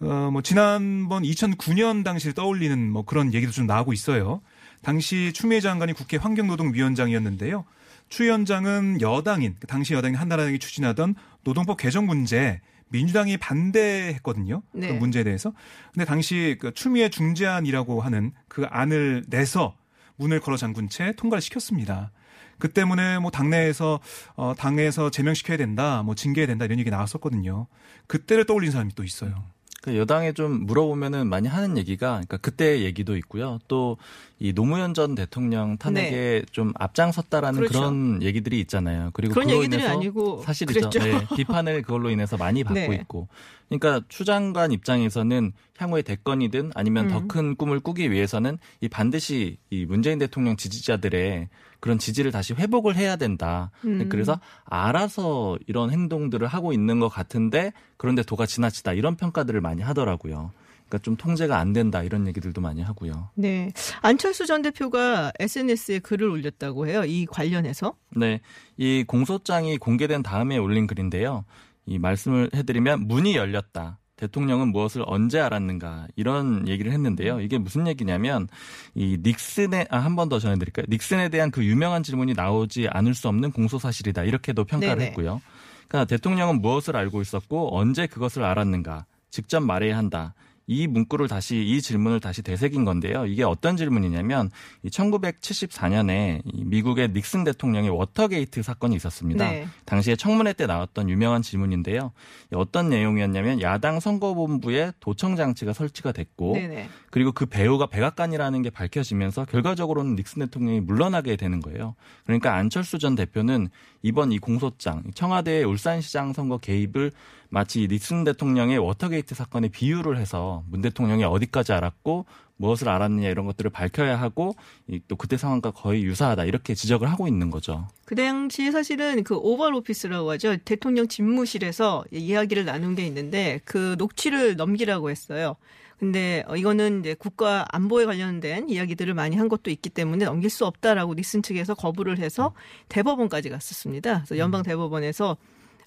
어, 0.00 0.30
뭐 0.32 0.40
지난번 0.40 1.24
2009년 1.24 2.04
당시를 2.04 2.32
떠올리는 2.32 2.90
뭐 2.90 3.04
그런 3.04 3.34
얘기도 3.34 3.52
좀 3.52 3.66
나오고 3.66 3.92
있어요. 3.92 4.40
당시 4.82 5.32
추미애 5.34 5.60
장관이 5.60 5.92
국회 5.94 6.16
환경노동위원장이었는데요. 6.16 7.64
추 8.08 8.22
위원장은 8.22 9.00
여당인 9.00 9.56
그 9.58 9.66
당시 9.66 9.94
여당인 9.94 10.14
한나라당이 10.14 10.60
추진하던 10.60 11.16
노동법 11.42 11.76
개정 11.76 12.06
문제 12.06 12.60
민주당이 12.88 13.36
반대했거든요. 13.38 14.62
네. 14.72 14.88
그 14.88 14.92
문제에 14.92 15.24
대해서. 15.24 15.52
근데 15.92 16.04
당시 16.04 16.56
그 16.60 16.72
추미애 16.72 17.08
중재안이라고 17.08 18.00
하는 18.00 18.30
그 18.46 18.64
안을 18.66 19.24
내서 19.28 19.76
문을 20.16 20.40
걸어 20.40 20.56
잠근 20.56 20.88
채 20.88 21.12
통과를 21.16 21.40
시켰습니다. 21.42 22.10
그 22.58 22.72
때문에 22.72 23.18
뭐 23.18 23.30
당내에서 23.30 24.00
어 24.34 24.54
당에서 24.56 25.10
제명시켜야 25.10 25.56
된다, 25.56 26.02
뭐 26.02 26.14
징계해야 26.14 26.46
된다 26.46 26.64
이런 26.64 26.78
얘기 26.78 26.90
나왔었거든요. 26.90 27.66
그때를 28.06 28.46
떠올린 28.46 28.70
사람이 28.70 28.92
또 28.94 29.04
있어요. 29.04 29.44
그 29.82 29.96
여당에 29.96 30.32
좀 30.32 30.66
물어보면은 30.66 31.28
많이 31.28 31.46
하는 31.48 31.78
얘기가 31.78 32.08
그러니까 32.12 32.38
그때 32.38 32.80
얘기도 32.82 33.16
있고요. 33.16 33.58
또 33.68 33.96
이 34.38 34.52
노무현 34.52 34.92
전 34.92 35.14
대통령 35.14 35.78
탄핵에 35.78 36.44
좀 36.52 36.72
앞장섰다라는 36.74 37.54
네. 37.62 37.68
그렇죠. 37.68 37.78
그런 37.78 38.22
얘기들이 38.22 38.60
있잖아요. 38.60 39.10
그리고 39.14 39.32
그런 39.32 39.46
그로 39.46 39.58
얘기들이 39.58 39.80
인해서 39.80 39.96
아니고 39.96 40.42
사실이죠. 40.42 40.90
네, 40.90 41.26
비판을 41.36 41.80
그걸로 41.80 42.10
인해서 42.10 42.36
많이 42.36 42.62
받고 42.62 42.78
네. 42.78 42.98
있고. 43.00 43.28
그러니까 43.68 44.02
추 44.08 44.26
장관 44.26 44.72
입장에서는 44.72 45.52
향후에 45.78 46.02
대권이든 46.02 46.72
아니면 46.74 47.06
음. 47.06 47.10
더큰 47.10 47.56
꿈을 47.56 47.80
꾸기 47.80 48.10
위해서는 48.10 48.58
이 48.80 48.88
반드시 48.88 49.58
이 49.70 49.84
문재인 49.84 50.18
대통령 50.18 50.56
지지자들의 50.56 51.48
그런 51.80 51.98
지지를 51.98 52.32
다시 52.32 52.54
회복을 52.54 52.96
해야 52.96 53.16
된다. 53.16 53.70
음. 53.84 54.08
그래서 54.08 54.40
알아서 54.64 55.58
이런 55.66 55.90
행동들을 55.90 56.46
하고 56.46 56.72
있는 56.72 57.00
것 57.00 57.08
같은데 57.08 57.72
그런데 57.96 58.22
도가 58.22 58.46
지나치다 58.46 58.92
이런 58.92 59.16
평가들을 59.16 59.60
많이 59.60 59.82
하더라고요. 59.82 60.52
그러니까 60.88 60.98
좀 61.02 61.16
통제가 61.16 61.58
안 61.58 61.72
된다 61.72 62.02
이런 62.02 62.26
얘기들도 62.26 62.60
많이 62.60 62.80
하고요. 62.80 63.30
네. 63.34 63.72
안철수 64.02 64.46
전 64.46 64.62
대표가 64.62 65.32
SNS에 65.38 65.98
글을 65.98 66.28
올렸다고 66.28 66.86
해요. 66.86 67.04
이 67.04 67.26
관련해서. 67.26 67.94
네, 68.10 68.40
이 68.76 69.04
공소장이 69.06 69.78
공개된 69.78 70.22
다음에 70.22 70.56
올린 70.58 70.86
글인데요. 70.86 71.44
이 71.86 71.98
말씀을 71.98 72.50
해드리면 72.54 73.06
문이 73.06 73.36
열렸다. 73.36 73.98
대통령은 74.16 74.68
무엇을 74.68 75.02
언제 75.06 75.38
알았는가 75.40 76.08
이런 76.16 76.66
얘기를 76.68 76.90
했는데요. 76.92 77.40
이게 77.40 77.58
무슨 77.58 77.86
얘기냐면 77.86 78.48
이 78.94 79.18
닉슨에 79.22 79.86
아, 79.90 79.98
한 79.98 80.16
번 80.16 80.28
더 80.28 80.38
전해드릴까요? 80.38 80.86
닉슨에 80.88 81.28
대한 81.28 81.50
그 81.50 81.64
유명한 81.64 82.02
질문이 82.02 82.32
나오지 82.34 82.88
않을 82.90 83.14
수 83.14 83.28
없는 83.28 83.52
공소 83.52 83.78
사실이다 83.78 84.24
이렇게도 84.24 84.64
평가를 84.64 84.96
네네. 84.96 85.08
했고요. 85.10 85.40
그러니까 85.88 86.06
대통령은 86.08 86.60
무엇을 86.62 86.96
알고 86.96 87.20
있었고 87.20 87.76
언제 87.78 88.06
그것을 88.06 88.42
알았는가 88.42 89.04
직접 89.30 89.60
말해야 89.60 89.96
한다. 89.98 90.34
이 90.66 90.86
문구를 90.86 91.28
다시 91.28 91.62
이 91.62 91.80
질문을 91.80 92.20
다시 92.20 92.42
되새긴 92.42 92.84
건데요. 92.84 93.26
이게 93.26 93.44
어떤 93.44 93.76
질문이냐면 93.76 94.50
이 94.82 94.88
1974년에 94.88 96.42
이 96.44 96.64
미국의 96.64 97.12
닉슨 97.12 97.44
대통령의 97.44 97.90
워터게이트 97.90 98.62
사건이 98.62 98.96
있었습니다. 98.96 99.48
네. 99.50 99.66
당시에 99.84 100.16
청문회 100.16 100.54
때 100.54 100.66
나왔던 100.66 101.08
유명한 101.08 101.42
질문인데요. 101.42 102.12
어떤 102.54 102.88
내용이었냐면 102.88 103.60
야당 103.60 104.00
선거본부에 104.00 104.92
도청 104.98 105.36
장치가 105.36 105.72
설치가 105.72 106.12
됐고 106.12 106.54
네네. 106.54 106.88
그리고 107.16 107.32
그 107.32 107.46
배후가 107.46 107.86
백악관이라는 107.86 108.60
게 108.60 108.68
밝혀지면서 108.68 109.46
결과적으로는 109.46 110.16
닉슨 110.16 110.40
대통령이 110.40 110.80
물러나게 110.80 111.36
되는 111.36 111.60
거예요. 111.60 111.94
그러니까 112.26 112.54
안철수 112.56 112.98
전 112.98 113.14
대표는 113.14 113.68
이번 114.02 114.32
이 114.32 114.38
공소장 114.38 115.02
청와대의 115.14 115.64
울산시장 115.64 116.34
선거 116.34 116.58
개입을 116.58 117.12
마치 117.48 117.84
이 117.84 117.88
닉슨 117.88 118.24
대통령의 118.24 118.76
워터게이트 118.76 119.34
사건에 119.34 119.68
비유를 119.68 120.18
해서 120.18 120.62
문 120.68 120.82
대통령이 120.82 121.24
어디까지 121.24 121.72
알았고 121.72 122.26
무엇을 122.58 122.90
알았느냐 122.90 123.30
이런 123.30 123.46
것들을 123.46 123.70
밝혀야 123.70 124.20
하고 124.20 124.54
이또 124.86 125.16
그때 125.16 125.38
상황과 125.38 125.70
거의 125.70 126.04
유사하다 126.04 126.44
이렇게 126.44 126.74
지적을 126.74 127.10
하고 127.10 127.28
있는 127.28 127.50
거죠. 127.50 127.88
그 128.04 128.14
당시 128.14 128.70
사실은 128.70 129.24
그 129.24 129.36
Oval 129.36 129.72
Office라고 129.72 130.32
하죠. 130.32 130.58
대통령 130.66 131.08
집무실에서 131.08 132.04
이야기를 132.10 132.66
나눈 132.66 132.94
게 132.94 133.06
있는데 133.06 133.60
그 133.64 133.96
녹취를 133.96 134.56
넘기라고 134.56 135.08
했어요. 135.08 135.56
근데 135.98 136.44
어, 136.46 136.56
이거는 136.56 137.00
이제 137.00 137.14
국가 137.14 137.64
안보에 137.70 138.04
관련된 138.04 138.68
이야기들을 138.68 139.14
많이 139.14 139.36
한 139.36 139.48
것도 139.48 139.70
있기 139.70 139.90
때문에 139.90 140.24
넘길 140.26 140.50
수 140.50 140.66
없다라고 140.66 141.14
닉슨 141.14 141.42
측에서 141.42 141.74
거부를 141.74 142.18
해서 142.18 142.52
대법원까지 142.88 143.48
갔었습니다. 143.48 144.16
그래서 144.18 144.38
연방 144.38 144.62
대법원에서 144.62 145.36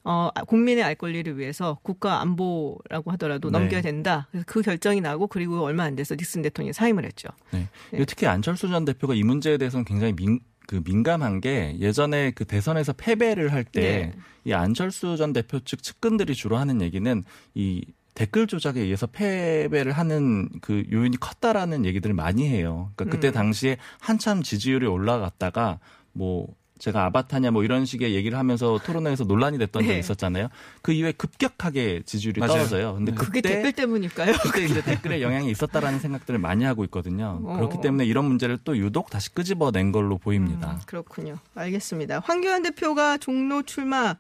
어, 0.03 0.29
국민의 0.47 0.83
알 0.83 0.95
권리를 0.95 1.37
위해서 1.37 1.77
국가 1.83 2.21
안보라고 2.21 3.11
하더라도 3.11 3.51
네. 3.51 3.59
넘겨야 3.59 3.81
된다. 3.81 4.27
그래서 4.31 4.45
그 4.47 4.61
결정이 4.61 5.01
나고 5.01 5.27
그리고 5.27 5.61
얼마 5.61 5.83
안 5.83 5.95
돼서 5.95 6.15
닉슨 6.15 6.41
대통령이 6.41 6.73
사임을 6.73 7.05
했죠. 7.05 7.29
네. 7.51 7.67
네. 7.91 8.05
특히 8.05 8.25
안철수 8.25 8.69
전 8.69 8.85
대표가 8.85 9.13
이 9.13 9.23
문제에 9.23 9.57
대해서는 9.57 9.85
굉장히 9.85 10.13
민, 10.13 10.39
그 10.67 10.81
민감한 10.85 11.41
게 11.41 11.75
예전에 11.79 12.31
그 12.31 12.45
대선에서 12.45 12.93
패배를 12.93 13.51
할 13.51 13.63
때이 13.63 14.11
네. 14.45 14.53
안철수 14.53 15.17
전 15.17 15.33
대표 15.33 15.59
측 15.59 15.83
측근들이 15.83 16.33
주로 16.33 16.57
하는 16.57 16.81
얘기는 16.81 17.23
이 17.53 17.85
댓글 18.19 18.47
조작에 18.47 18.81
의해서 18.81 19.07
패배를 19.07 19.93
하는 19.93 20.49
그 20.59 20.83
요인이 20.91 21.15
컸다라는 21.21 21.85
얘기들을 21.85 22.13
많이 22.13 22.49
해요. 22.49 22.91
그러니까 22.97 23.15
그때 23.15 23.29
음. 23.29 23.31
당시에 23.31 23.77
한참 24.01 24.43
지지율이 24.43 24.85
올라갔다가 24.87 25.79
뭐 26.11 26.49
제가 26.79 27.05
아바타냐 27.05 27.51
뭐 27.51 27.63
이런 27.63 27.85
식의 27.85 28.13
얘기를 28.15 28.37
하면서 28.37 28.77
토론회에서 28.83 29.23
논란이 29.23 29.57
됐던 29.59 29.83
적이 29.83 29.93
네. 29.93 29.99
있었잖아요. 29.99 30.49
그 30.81 30.91
이후에 30.91 31.13
급격하게 31.13 32.01
지지율이 32.05 32.41
맞아요. 32.41 32.53
떨어져요. 32.55 32.95
근데 32.95 33.13
그게 33.13 33.39
그때 33.39 33.53
댓글 33.55 33.71
때문일까요? 33.71 34.33
그때 34.43 34.65
이제 34.65 34.81
댓글에 34.81 35.21
영향이 35.21 35.49
있었다라는 35.51 35.99
생각들을 35.99 36.41
많이 36.41 36.65
하고 36.65 36.83
있거든요. 36.85 37.39
어. 37.45 37.55
그렇기 37.55 37.79
때문에 37.79 38.03
이런 38.05 38.25
문제를 38.25 38.57
또 38.65 38.77
유독 38.77 39.09
다시 39.09 39.33
끄집어낸 39.33 39.93
걸로 39.93 40.17
보입니다. 40.17 40.73
음, 40.73 40.79
그렇군요. 40.85 41.37
알겠습니다. 41.55 42.19
황교안 42.19 42.63
대표가 42.63 43.17
종로 43.17 43.63
출마 43.63 44.17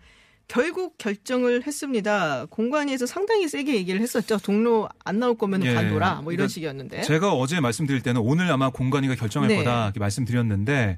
결국 0.49 0.97
결정을 0.97 1.65
했습니다. 1.65 2.47
공관위에서 2.49 3.05
상당히 3.05 3.47
세게 3.47 3.75
얘기를 3.75 4.01
했었죠. 4.01 4.39
종로 4.39 4.89
안 5.05 5.19
나올 5.19 5.37
거면 5.37 5.63
예. 5.63 5.73
관둬라. 5.75 6.15
뭐 6.15 6.33
이런 6.33 6.47
그러니까 6.47 6.47
식이었는데. 6.47 7.01
제가 7.03 7.33
어제 7.33 7.59
말씀드릴 7.59 8.01
때는 8.01 8.19
오늘 8.19 8.51
아마 8.51 8.71
공관위가 8.71 9.13
결정할 9.15 9.47
네. 9.47 9.57
거다 9.57 9.85
이렇게 9.85 9.99
말씀드렸는데 9.99 10.97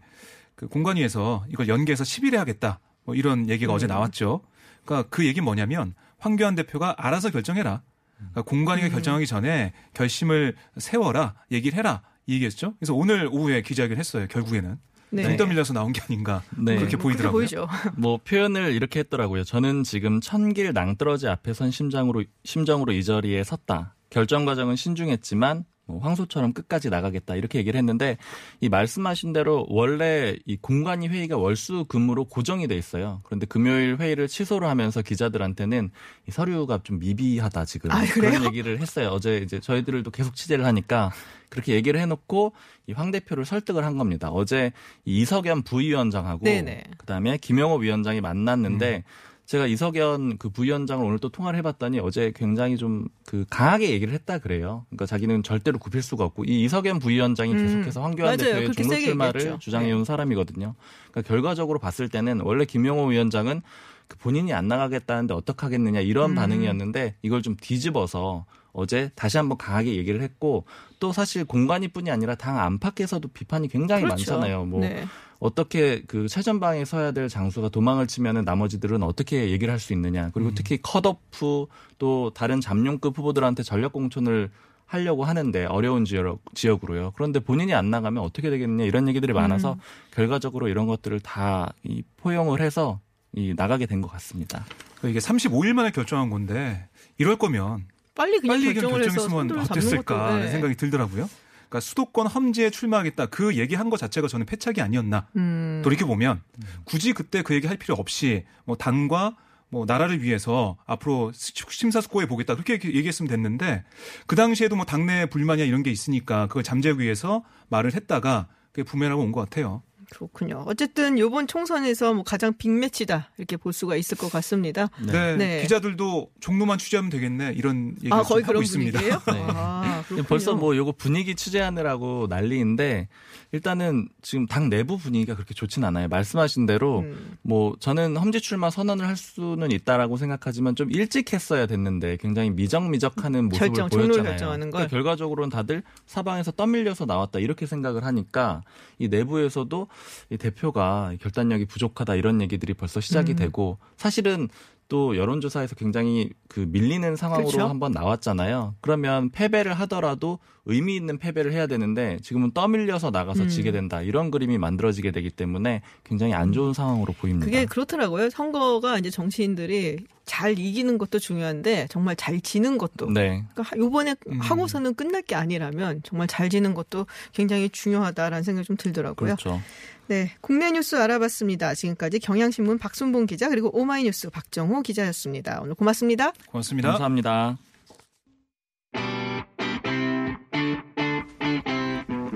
그 0.55 0.67
공관위에서 0.67 1.46
이걸 1.50 1.67
연계해서 1.67 2.05
10일에 2.05 2.38
하겠다 2.38 2.79
뭐 3.03 3.13
이런 3.13 3.50
얘기가 3.50 3.74
음. 3.74 3.75
어제 3.75 3.88
나왔죠. 3.88 4.41
그러니까 4.86 5.10
그 5.10 5.25
얘기 5.25 5.41
뭐냐면 5.41 5.96
황교안 6.17 6.55
대표가 6.55 6.96
알아서 6.98 7.29
결정해라. 7.29 7.81
그러니까 8.15 8.41
공관위가 8.43 8.88
음. 8.88 8.91
결정하기 8.91 9.27
전에 9.27 9.74
결심을 9.93 10.55
세워라 10.77 11.36
얘기를 11.51 11.77
해라 11.77 12.03
이 12.25 12.36
얘기했죠. 12.36 12.75
그래서 12.79 12.93
오늘 12.93 13.27
오후에 13.29 13.63
기자회견 13.63 13.98
했어요. 13.98 14.27
결국에는 14.29 14.77
네. 15.11 15.23
등 15.23 15.37
떠밀려서 15.37 15.73
나온 15.73 15.91
게 15.93 16.01
아닌가 16.01 16.41
네. 16.57 16.77
그렇게 16.77 16.95
뭐 16.95 17.03
보이더라고요. 17.03 17.39
보이죠. 17.39 17.67
뭐 17.97 18.17
표현을 18.23 18.73
이렇게 18.73 18.99
했더라고요. 19.01 19.43
저는 19.43 19.83
지금 19.83 20.21
천길 20.21 20.71
낭떠러지 20.73 21.27
앞에 21.27 21.53
선 21.53 21.69
심장으로 21.71 22.23
심정으로 22.43 22.93
이 22.93 23.03
자리에 23.03 23.43
섰다. 23.43 23.95
결정 24.09 24.45
과정은 24.45 24.75
신중했지만 24.75 25.57
뭐 25.57 25.70
황소처럼 26.00 26.53
끝까지 26.53 26.89
나가겠다 26.89 27.36
이렇게 27.36 27.60
얘기를 27.60 27.77
했는데 27.77 28.17
이 28.60 28.69
말씀하신 28.69 29.33
대로 29.33 29.65
원래 29.69 30.36
이 30.45 30.57
공관위 30.57 31.07
회의가 31.07 31.38
월수 31.38 31.86
금으로 31.88 32.25
고정이 32.25 32.67
돼 32.67 32.75
있어요. 32.75 33.21
그런데 33.24 33.45
금요일 33.45 33.98
회의를 33.98 34.27
취소를 34.27 34.67
하면서 34.67 35.01
기자들한테는 35.01 35.91
이 36.27 36.31
서류가 36.31 36.81
좀 36.83 37.00
미비하다 37.00 37.65
지금 37.65 37.91
아? 37.91 38.03
그런 38.05 38.45
얘기를 38.45 38.79
했어요. 38.79 39.10
어제 39.10 39.38
이제 39.38 39.60
저희들도 39.60 40.12
계속 40.12 40.36
취재를 40.36 40.65
하니까 40.65 41.12
그렇게 41.50 41.74
얘기를 41.74 42.00
해놓고 42.00 42.53
이 42.88 42.93
황 42.93 43.12
대표를 43.12 43.45
설득을 43.45 43.86
한 43.86 43.98
겁니다. 43.98 44.29
어제 44.29 44.71
이 45.05 45.21
이석연 45.21 45.63
부위원장하고 45.63 46.43
네네. 46.43 46.83
그다음에 46.98 47.38
김영호 47.38 47.77
위원장이 47.77 48.21
만났는데 48.21 49.03
제가 49.51 49.67
이석연 49.67 50.38
그 50.38 50.50
부위원장을 50.50 51.05
오늘 51.05 51.20
또 51.20 51.27
통화를 51.27 51.58
해봤더니 51.60 52.00
어제 52.00 52.31
굉장히 52.34 52.77
좀 52.77 53.10
그 53.31 53.46
강하게 53.50 53.91
얘기를 53.91 54.13
했다 54.13 54.39
그래요. 54.39 54.86
그러니까 54.89 55.05
자기는 55.05 55.41
절대로 55.43 55.79
굽힐 55.79 56.01
수가 56.01 56.25
없고 56.25 56.43
이 56.43 56.65
이석연 56.65 57.00
부위원장이 57.00 57.53
음. 57.53 57.58
계속해서 57.58 58.03
황교안 58.03 58.36
맞아요. 58.36 58.55
대표의 58.55 58.72
종로 58.74 58.96
출마를. 58.98 59.60
주장해온 59.60 60.00
네. 60.00 60.03
사람이거든요. 60.03 60.75
그러니까 61.12 61.22
결과적으로 61.22 61.79
봤을 61.79 62.10
때는 62.10 62.41
원래 62.41 62.65
김영호 62.65 63.05
위원장은 63.05 63.62
그 64.10 64.17
본인이 64.17 64.51
안 64.51 64.67
나가겠다는데 64.67 65.34
어떡하겠느냐 65.34 66.01
이런 66.01 66.31
음. 66.31 66.36
반응이었는데 66.36 67.15
이걸 67.22 67.41
좀 67.41 67.55
뒤집어서 67.55 68.43
어제 68.73 69.11
다시 69.15 69.37
한번 69.37 69.57
강하게 69.57 69.95
얘기를 69.95 70.21
했고 70.21 70.65
또 70.99 71.11
사실 71.11 71.45
공관위뿐이 71.45 72.09
아니라 72.11 72.35
당 72.35 72.59
안팎에서도 72.59 73.27
비판이 73.29 73.67
굉장히 73.67 74.03
그렇죠. 74.03 74.31
많잖아요. 74.33 74.65
뭐 74.65 74.81
네. 74.81 75.05
어떻게 75.39 76.03
그 76.03 76.27
최전방에 76.27 76.85
서야 76.85 77.11
될 77.11 77.27
장수가 77.27 77.69
도망을 77.69 78.05
치면은 78.07 78.43
나머지들은 78.45 79.01
어떻게 79.03 79.49
얘기를 79.49 79.71
할 79.71 79.79
수 79.79 79.93
있느냐. 79.93 80.29
그리고 80.33 80.51
특히 80.53 80.79
컷오프 80.81 81.65
또 81.97 82.31
다른 82.33 82.61
잠룡급 82.61 83.17
후보들한테 83.17 83.63
전력 83.63 83.93
공천을 83.93 84.51
하려고 84.85 85.23
하는데 85.23 85.65
어려운 85.65 86.05
지역, 86.05 86.41
지역으로요. 86.53 87.13
그런데 87.15 87.39
본인이 87.39 87.73
안 87.73 87.89
나가면 87.89 88.21
어떻게 88.21 88.49
되겠느냐 88.49 88.83
이런 88.85 89.07
얘기들이 89.07 89.31
많아서 89.33 89.77
결과적으로 90.11 90.67
이런 90.67 90.85
것들을 90.85 91.19
다 91.21 91.71
이 91.83 92.03
포용을 92.17 92.61
해서 92.61 92.99
이 93.33 93.53
나가게 93.55 93.85
된 93.87 94.01
것 94.01 94.11
같습니다. 94.11 94.65
그러니까 94.99 95.09
이게 95.09 95.19
35일 95.19 95.73
만에 95.73 95.89
결정한 95.91 96.29
건데 96.29 96.87
이럴 97.17 97.37
거면 97.37 97.85
빨리 98.15 98.39
그냥 98.39 98.55
빨리 98.57 98.73
결정을 98.73 98.99
해서 99.01 99.09
결정했으면 99.11 99.47
잡는 99.47 99.63
어땠을까 99.65 100.27
하는 100.27 100.41
네. 100.45 100.51
생각이 100.51 100.75
들더라고요. 100.75 101.29
그러니까 101.69 101.79
수도권 101.79 102.27
험지에 102.27 102.69
출마하겠다 102.69 103.27
그 103.27 103.55
얘기한 103.55 103.89
것 103.89 103.97
자체가 103.97 104.27
저는 104.27 104.45
패착이 104.45 104.81
아니었나. 104.81 105.27
음. 105.37 105.81
돌이켜 105.83 106.05
보면 106.05 106.41
굳이 106.83 107.13
그때 107.13 107.41
그 107.41 107.53
얘기 107.55 107.67
할 107.67 107.77
필요 107.77 107.95
없이 107.95 108.45
뭐 108.65 108.75
당과 108.75 109.37
뭐 109.69 109.85
나라를 109.85 110.21
위해서 110.21 110.77
앞으로 110.85 111.31
심사숙고해 111.33 112.27
보겠다 112.27 112.55
그렇게 112.55 112.74
얘기- 112.74 112.89
얘기했으면 112.93 113.29
됐는데 113.29 113.85
그 114.27 114.35
당시에도 114.35 114.75
뭐 114.75 114.83
당내 114.83 115.27
불만이나 115.27 115.65
이런 115.65 115.81
게 115.81 115.89
있으니까 115.91 116.47
그걸 116.47 116.63
잠재우기 116.63 117.01
위해서 117.01 117.45
말을 117.69 117.93
했다가 117.93 118.50
그게 118.74 118.83
부메랑으로 118.83 119.25
온것 119.27 119.50
같아요. 119.50 119.81
그렇군요. 120.11 120.63
어쨌든 120.67 121.17
이번 121.17 121.47
총선에서 121.47 122.13
뭐 122.13 122.24
가장 122.24 122.53
빅매치다 122.57 123.29
이렇게 123.37 123.55
볼 123.55 123.71
수가 123.71 123.95
있을 123.95 124.17
것 124.17 124.29
같습니다. 124.29 124.89
네. 125.00 125.37
네. 125.37 125.61
기자들도 125.61 126.29
종로만 126.41 126.77
취재하면 126.77 127.09
되겠네 127.09 127.53
이런 127.55 127.95
얘기 128.03 128.13
아를 128.13 128.25
거의 128.25 128.43
하고 128.43 128.51
그런 128.51 128.63
있습니다. 128.63 129.00
분위기예요? 129.00 129.21
네. 129.31 129.45
아, 129.47 130.03
그렇군요. 130.07 130.27
벌써 130.27 130.53
뭐 130.53 130.75
요거 130.75 130.93
분위기 130.97 131.33
취재하느라고 131.33 132.27
난리인데 132.29 133.07
일단은 133.53 134.09
지금 134.21 134.47
당 134.47 134.69
내부 134.69 134.97
분위기가 134.97 135.35
그렇게 135.35 135.53
좋진 135.53 135.83
않아요. 135.85 136.09
말씀하신 136.09 136.65
대로 136.65 137.00
음. 137.00 137.37
뭐 137.41 137.75
저는 137.79 138.17
험지 138.17 138.41
출마 138.41 138.69
선언을 138.69 139.07
할 139.07 139.15
수는 139.15 139.71
있다라고 139.71 140.17
생각하지만 140.17 140.75
좀 140.75 140.91
일찍 140.91 141.31
했어야 141.31 141.65
됐는데 141.67 142.17
굉장히 142.17 142.50
미적미적하는 142.50 143.45
모습을 143.45 143.67
결정, 143.67 143.89
보였잖아요. 143.89 144.24
결정하는 144.24 144.71
걸. 144.71 144.79
그러니까 144.79 144.89
결과적으로는 144.89 145.50
다들 145.50 145.83
사방에서 146.05 146.51
떠밀려서 146.51 147.05
나왔다 147.05 147.39
이렇게 147.39 147.65
생각을 147.65 148.03
하니까 148.03 148.63
이 149.00 149.07
내부에서도 149.07 149.87
이 150.29 150.37
대표가 150.37 151.14
결단력이 151.22 151.66
부족하다 151.66 152.16
이런 152.16 152.42
얘기들이 152.42 152.74
벌써 152.74 153.01
시작이 153.01 153.33
음. 153.33 153.35
되고 153.35 153.77
사실은 153.98 154.50
또 154.91 155.15
여론조사에서 155.15 155.75
굉장히 155.77 156.31
그 156.49 156.65
밀리는 156.67 157.15
상황으로 157.15 157.47
그렇죠. 157.47 157.65
한번 157.65 157.93
나왔잖아요. 157.93 158.75
그러면 158.81 159.29
패배를 159.29 159.73
하더라도 159.73 160.39
의미 160.65 160.97
있는 160.97 161.17
패배를 161.17 161.53
해야 161.53 161.65
되는데 161.65 162.19
지금은 162.21 162.51
떠밀려서 162.51 163.09
나가서 163.09 163.43
음. 163.43 163.47
지게 163.47 163.71
된다. 163.71 164.01
이런 164.01 164.31
그림이 164.31 164.57
만들어지게 164.57 165.11
되기 165.11 165.29
때문에 165.29 165.81
굉장히 166.03 166.33
안 166.33 166.51
좋은 166.51 166.73
상황으로 166.73 167.13
보입니다. 167.13 167.45
그게 167.45 167.65
그렇더라고요. 167.65 168.29
선거가 168.31 168.97
이제 168.97 169.09
정치인들이 169.09 169.99
잘 170.25 170.59
이기는 170.59 170.97
것도 170.97 171.19
중요한데 171.19 171.87
정말 171.89 172.17
잘 172.17 172.41
지는 172.41 172.77
것도. 172.77 173.11
네. 173.11 173.45
그러니까 173.53 173.77
요번에 173.77 174.15
음. 174.27 174.39
하고서는 174.41 174.95
끝날 174.95 175.21
게 175.21 175.35
아니라면 175.35 176.01
정말 176.03 176.27
잘 176.27 176.49
지는 176.49 176.73
것도 176.73 177.05
굉장히 177.31 177.69
중요하다라는 177.69 178.43
생각이 178.43 178.67
좀 178.67 178.75
들더라고요. 178.75 179.35
그렇죠. 179.37 179.61
네, 180.07 180.31
국내 180.42 180.72
뉴스 180.72 180.96
알아봤습니다. 180.96 181.74
지금까지 181.74 182.20
경향신문 182.20 182.79
박순봉 182.79 183.27
기자 183.27 183.50
그리고 183.50 183.70
오마이뉴스 183.77 184.29
박정호 184.29 184.81
기자였습니다. 184.81 185.61
오늘 185.61 185.75
고맙습니다. 185.75 186.33
고맙습니다. 186.48 186.90
감사합니다. 186.90 187.57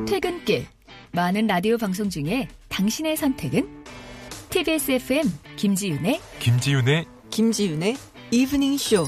퇴근길 0.08 0.66
많은 1.12 1.48
라디오 1.48 1.78
방송 1.78 2.10
중에 2.10 2.48
당신의 2.70 3.18
선택은 3.18 3.84
TBS 4.50 4.92
FM 4.92 5.24
김지윤의 5.58 6.22
김지윤의 6.40 7.06
김지윤의 7.30 7.98
이브닝 8.32 8.78
쇼. 8.78 9.06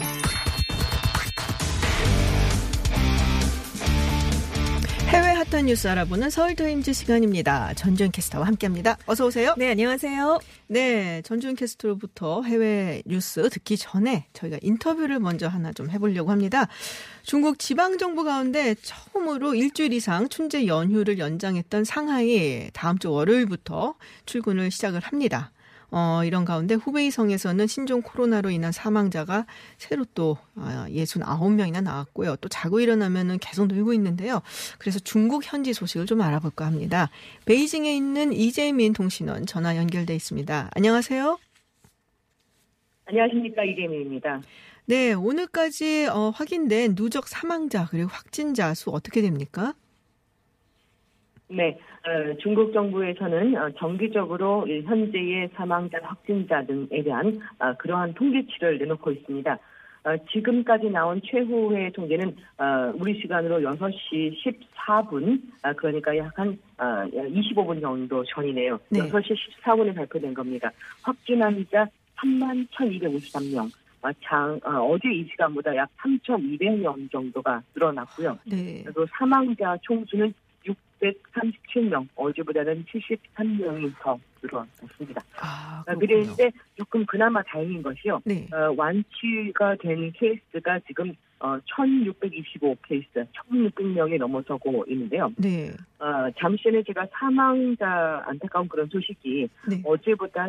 핫한 5.50 5.68
뉴스 5.68 5.88
알아보는 5.88 6.30
서울 6.30 6.56
타임즈 6.56 6.92
시간입니다. 6.92 7.74
전주현 7.76 8.12
캐스터와 8.12 8.46
함께합니다. 8.48 8.98
어서 9.06 9.26
오세요. 9.26 9.56
네, 9.58 9.72
안녕하세요. 9.72 10.40
네, 10.68 11.22
전주현 11.22 11.56
캐스터로부터 11.56 12.44
해외 12.44 13.02
뉴스 13.06 13.50
듣기 13.50 13.78
전에 13.78 14.26
저희가 14.34 14.58
인터뷰를 14.62 15.20
먼저 15.20 15.48
하나 15.48 15.72
좀 15.72 15.90
해보려고 15.90 16.32
합니다. 16.32 16.68
중국 17.24 17.60
지방 17.60 17.98
정부 17.98 18.26
가운데 18.26 18.76
처음으로 18.82 19.56
일주일 19.56 19.94
이상 19.94 20.28
춘제 20.28 20.68
연휴를 20.68 21.18
연장했던 21.18 21.86
상하이 21.86 22.70
다음 22.74 22.98
주 22.98 23.10
월요일부터 23.12 23.96
출근을 24.26 24.70
시작을 24.70 25.00
합니다. 25.00 25.52
어, 25.90 26.22
이런 26.26 26.44
가운데 26.44 26.76
후베이성에서는 26.76 27.68
신종 27.68 28.02
코로나로 28.02 28.50
인한 28.50 28.72
사망자가 28.72 29.46
새로 29.78 30.06
또 30.14 30.38
69명이나 30.56 31.82
나왔고요. 31.82 32.36
또 32.38 32.50
자고 32.50 32.80
일어나면은 32.80 33.40
계속 33.40 33.68
늘고 33.68 33.94
있는데요. 33.94 34.42
그래서 34.80 35.00
중국 35.00 35.44
현지 35.46 35.74
소식을 35.74 36.06
좀 36.06 36.22
알아볼까 36.22 36.66
합니다. 36.66 37.10
베이징에 37.46 37.96
있는 37.96 38.34
이재민 38.34 38.94
통신원 38.94 39.46
전화 39.46 39.78
연결돼 39.78 40.14
있습니다. 40.16 40.72
안녕하세요. 40.74 41.38
안녕하십니까 43.06 43.64
이재민입니다. 43.64 44.42
네, 44.86 45.14
오늘까지 45.14 46.08
어, 46.08 46.30
확인된 46.30 46.96
누적 46.96 47.28
사망자 47.28 47.88
그리고 47.90 48.10
확진자 48.10 48.74
수 48.74 48.90
어떻게 48.90 49.22
됩니까? 49.22 49.74
네, 51.50 51.78
어, 52.06 52.34
중국 52.40 52.74
정부에서는 52.74 53.56
어, 53.56 53.70
정기적으로 53.78 54.66
이 54.68 54.82
현재의 54.82 55.50
사망자, 55.56 55.98
확진자 56.04 56.66
등에 56.66 57.02
대한 57.04 57.40
어, 57.60 57.74
그러한 57.78 58.14
통계치를 58.16 58.80
내놓고 58.80 59.12
있습니다. 59.12 59.54
어, 59.54 60.18
지금까지 60.32 60.90
나온 60.90 61.22
최후의 61.24 61.92
통계는 61.94 62.36
어, 62.58 62.94
우리 62.96 63.20
시간으로 63.22 63.60
6시 63.62 64.36
14분, 64.44 65.42
아, 65.64 65.74
그러니까 65.74 66.16
약 66.18 66.38
한 66.38 66.58
25분 66.78 67.82
정도 67.82 68.24
전이네요. 68.26 68.80
네. 68.90 69.00
6시 69.00 69.36
14분에 69.64 69.96
발표된 69.96 70.34
겁니다. 70.34 70.70
확진 71.02 71.42
환 71.42 71.66
자 71.72 71.88
3만 72.18 72.68
1,253명. 72.70 73.72
어, 74.04 74.10
장, 74.24 74.60
어, 74.64 74.92
어제 74.92 75.12
이 75.12 75.24
시간보다 75.32 75.76
약 75.76 75.90
3,200명 75.98 77.12
정도가 77.12 77.62
늘어났고요. 77.74 78.38
네. 78.46 78.84
그리고 78.86 79.06
사망자 79.18 79.76
총수는 79.82 80.34
637명, 81.02 82.08
어제보다는 82.16 82.86
73명이 82.86 83.94
더 84.02 84.20
늘어났습니다. 84.42 85.22
아, 85.40 85.84
아. 85.86 85.96
그런데 85.96 86.52
조금 86.76 87.06
그나마 87.06 87.42
다행인 87.44 87.82
것이요. 87.82 88.22
네. 88.26 88.48
어, 88.52 88.74
완치가 88.76 89.76
된 89.76 90.12
케이스가 90.14 90.80
지금 90.88 91.16
어, 91.40 91.60
1,625 91.66 92.78
케이스, 92.88 93.08
1,600명이 93.14 94.18
넘어서고 94.18 94.86
있는데요. 94.88 95.32
네. 95.38 95.70
어, 96.00 96.32
잠시 96.40 96.64
전에 96.64 96.82
제가 96.82 97.08
사망자 97.12 98.24
안타까운 98.26 98.68
그런 98.68 98.88
소식이 98.88 99.48
네. 99.70 99.82
어제보다 99.86 100.48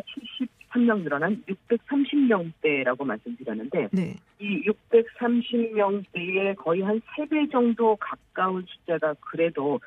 73명 0.71 1.03
늘어난 1.03 1.43
630명대라고 1.47 3.05
말씀드렸는데 3.05 3.89
네. 3.91 4.15
이 4.39 4.63
630명대에 4.91 6.55
거의 6.55 6.81
한 6.81 6.99
3배 7.01 7.51
정도 7.51 7.95
가까운 7.97 8.65
숫자가 8.67 9.13
그래도 9.19 9.75
어, 9.75 9.79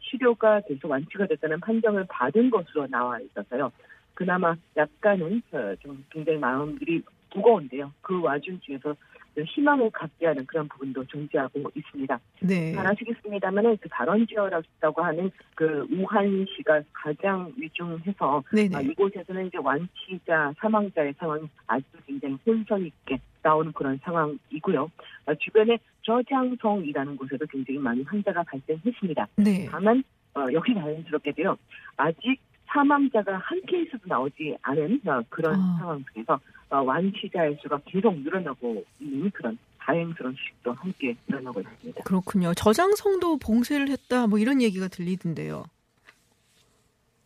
치료가 0.00 0.60
돼서 0.60 0.88
완치가 0.88 1.26
됐다는 1.26 1.60
판정을 1.60 2.06
받은 2.08 2.50
것으로 2.50 2.86
나와 2.88 3.20
있어서요. 3.20 3.70
그나마 4.14 4.56
약간은 4.76 5.42
어, 5.52 5.74
좀 5.80 6.04
굉장히 6.10 6.38
마음들이 6.38 7.02
무거운데요. 7.34 7.92
그 8.00 8.20
와중 8.22 8.58
중에서 8.60 8.96
희망을 9.42 9.90
갖게 9.90 10.26
하는 10.26 10.44
그런 10.46 10.68
부분도 10.68 11.04
존재하고 11.06 11.70
있습니다. 11.74 12.20
네. 12.40 12.72
잘 12.72 12.86
아시겠습니다만은 12.86 13.76
그 13.80 13.88
발원지어라고 13.88 15.02
하는 15.02 15.30
그 15.54 15.86
우한시가 15.90 16.82
가장 16.92 17.52
위중해서 17.56 18.42
네네. 18.52 18.76
아, 18.76 18.80
이곳에서는 18.80 19.46
이제 19.46 19.58
완치자 19.58 20.54
사망자의 20.58 21.14
상황이 21.18 21.48
아직도 21.66 21.98
굉장히 22.06 22.38
혼선 22.46 22.86
있게 22.86 23.18
나오는 23.42 23.72
그런 23.72 23.98
상황이고요. 24.02 24.90
아, 25.26 25.34
주변에 25.34 25.78
저장성이라는 26.02 27.16
곳에도 27.16 27.46
굉장히 27.46 27.78
많은 27.78 28.04
환자가 28.04 28.42
발생했습니다. 28.44 29.28
네. 29.36 29.68
다만 29.70 30.02
어, 30.34 30.44
역시 30.52 30.74
다행스럽게도요. 30.74 31.56
아직 31.96 32.38
사망자가 32.66 33.38
한 33.38 33.60
케이스도 33.66 33.98
나오지 34.04 34.56
않은 34.62 35.00
어, 35.06 35.22
그런 35.28 35.54
아. 35.54 35.76
상황 35.78 36.04
속에서 36.08 36.38
어, 36.70 36.82
완치자의 36.82 37.58
수가 37.62 37.80
계속 37.86 38.18
늘어나고 38.20 38.84
있는 39.00 39.30
그런 39.30 39.56
다행스러운 39.78 40.34
소식도 40.34 40.72
함께 40.72 41.14
일어나고 41.28 41.60
있습니다. 41.60 42.02
그렇군요. 42.02 42.54
저장성도 42.54 43.38
봉쇄를 43.38 43.88
했다 43.88 44.26
뭐 44.26 44.38
이런 44.38 44.60
얘기가 44.60 44.88
들리던데요. 44.88 45.64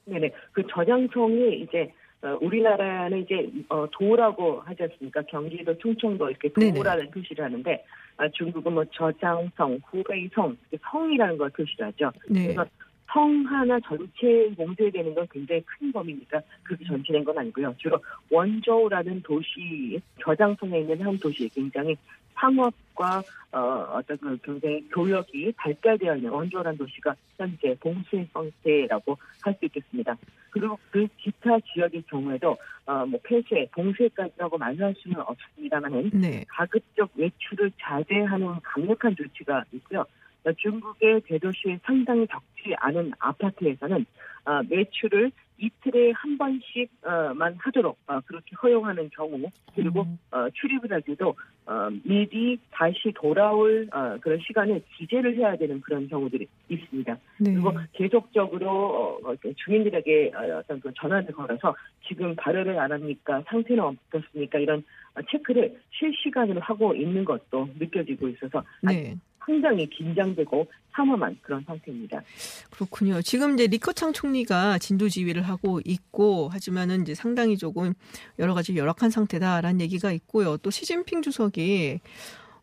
네네. 0.04 0.30
그 0.52 0.62
저장성이 0.70 1.60
이제 1.60 1.92
어, 2.22 2.36
우리나라는 2.42 3.22
이제 3.22 3.50
어, 3.70 3.86
도라고 3.90 4.60
하지 4.60 4.82
않습니까? 4.82 5.22
경기도, 5.22 5.76
충청도 5.78 6.28
이렇게 6.28 6.52
네네. 6.52 6.74
도라는 6.74 7.10
표시를 7.10 7.46
하는데 7.46 7.84
아, 8.18 8.28
중국은 8.28 8.74
뭐 8.74 8.84
저장성, 8.92 9.80
후베이성, 9.86 10.56
성이라는 10.82 11.38
걸 11.38 11.48
표시를 11.50 11.86
하죠. 11.86 12.12
네. 12.28 12.42
그래서 12.42 12.66
성 13.12 13.44
하나 13.46 13.78
전체 13.80 14.52
봉쇄되는 14.56 15.14
건 15.14 15.26
굉장히 15.30 15.62
큰 15.62 15.92
범위니까 15.92 16.40
그렇게 16.62 16.84
전체된 16.84 17.24
건 17.24 17.38
아니고요. 17.38 17.74
주로 17.78 17.98
원저우라는 18.30 19.22
도시, 19.22 20.00
저장성에 20.22 20.80
있는 20.80 21.02
한 21.02 21.18
도시에 21.18 21.48
굉장히 21.48 21.96
상업과 22.34 23.22
어, 23.52 23.58
어떤 23.94 24.16
그 24.18 24.38
굉장히 24.38 24.88
교역이 24.90 25.52
발달되어 25.56 26.16
있는 26.16 26.30
원저우라는 26.30 26.78
도시가 26.78 27.14
현재 27.36 27.76
봉쇄 27.80 28.26
상태라고 28.32 29.18
할 29.42 29.54
수 29.58 29.64
있겠습니다. 29.66 30.16
그리고 30.50 30.78
그 30.90 31.06
기타 31.18 31.58
지역의 31.60 32.02
경우에도 32.08 32.56
어, 32.86 33.06
뭐 33.06 33.20
폐쇄, 33.22 33.68
봉쇄까지라고 33.72 34.58
말할 34.58 34.94
수는 34.98 35.20
없습니다만은 35.20 36.10
네. 36.14 36.44
가급적 36.48 37.10
외출을 37.14 37.70
자제하는 37.80 38.46
강력한 38.62 39.14
조치가 39.16 39.64
있고요. 39.72 40.04
어, 40.44 40.52
중국의 40.52 41.22
대도시에 41.22 41.78
상당히 41.84 42.26
적지 42.26 42.74
않은 42.78 43.12
아파트에서는 43.18 44.06
어, 44.46 44.60
외출을 44.70 45.30
이틀에 45.60 46.12
한 46.12 46.38
번씩만 46.38 47.56
하도록 47.58 47.98
어, 48.06 48.20
그렇게 48.20 48.56
허용하는 48.62 49.10
경우 49.10 49.50
그리고 49.74 50.02
음. 50.02 50.18
어, 50.30 50.48
출입을 50.50 50.90
할 50.90 51.02
때도 51.02 51.34
어, 51.66 51.88
미리 52.02 52.58
다시 52.70 53.12
돌아올 53.14 53.88
어, 53.92 54.16
그런 54.20 54.40
시간을 54.40 54.82
기재를 54.96 55.36
해야 55.36 55.56
되는 55.56 55.80
그런 55.82 56.08
경우들이 56.08 56.46
있습니다. 56.68 57.14
네. 57.40 57.52
그리고 57.52 57.72
계속적으로 57.92 59.20
어, 59.22 59.30
어, 59.30 59.34
주민들에게 59.56 60.32
어, 60.34 60.58
어떤 60.58 60.80
그 60.80 60.92
전화를 60.94 61.32
걸어서 61.32 61.76
지금 62.08 62.34
발열을 62.36 62.78
안 62.78 62.90
합니까? 62.90 63.42
상태는 63.46 63.84
어떻습니까? 63.84 64.58
이런 64.58 64.82
어, 65.14 65.20
체크를 65.30 65.78
실시간으로 65.92 66.60
하고 66.60 66.94
있는 66.94 67.24
것도 67.24 67.68
느껴지고 67.78 68.28
있어서 68.28 68.64
네. 68.82 69.14
상당히 69.44 69.88
긴장되고 69.88 70.66
삼엄한 70.92 71.38
그런 71.42 71.62
상태입니다. 71.66 72.22
그렇군요. 72.70 73.22
지금 73.22 73.54
이제 73.54 73.66
리커창 73.66 74.12
총리가 74.12 74.78
진도 74.78 75.08
지휘를 75.08 75.42
하고 75.42 75.80
있고 75.84 76.48
하지만은 76.48 77.02
이제 77.02 77.14
상당히 77.14 77.56
조금 77.56 77.94
여러 78.38 78.54
가지 78.54 78.76
열악한 78.76 79.10
상태다라는 79.10 79.80
얘기가 79.80 80.12
있고요. 80.12 80.56
또 80.58 80.70
시진핑 80.70 81.22
주석이 81.22 82.00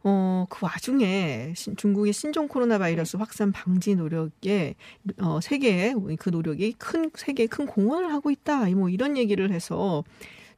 어, 0.04 0.46
그 0.50 0.66
와중에 0.66 1.54
신- 1.56 1.76
중국의 1.76 2.14
신종 2.14 2.48
코로나 2.48 2.78
바이러스 2.78 3.18
확산 3.18 3.52
방지 3.52 3.96
노력에 3.96 4.76
어, 5.20 5.40
세계의 5.42 5.96
그 6.20 6.30
노력이 6.30 6.74
큰 6.74 7.10
세계에 7.16 7.48
큰 7.48 7.66
공헌을 7.66 8.12
하고 8.14 8.30
있다. 8.30 8.70
뭐 8.72 8.90
이런 8.90 9.18
얘기를 9.18 9.52
해서 9.52 10.04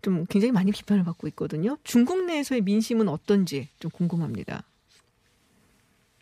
좀 0.01 0.25
굉장히 0.29 0.51
많이 0.51 0.71
비판을 0.71 1.03
받고 1.03 1.27
있거든요. 1.29 1.77
중국 1.83 2.25
내에서의 2.25 2.61
민심은 2.61 3.07
어떤지 3.09 3.69
좀 3.79 3.89
궁금합니다. 3.91 4.63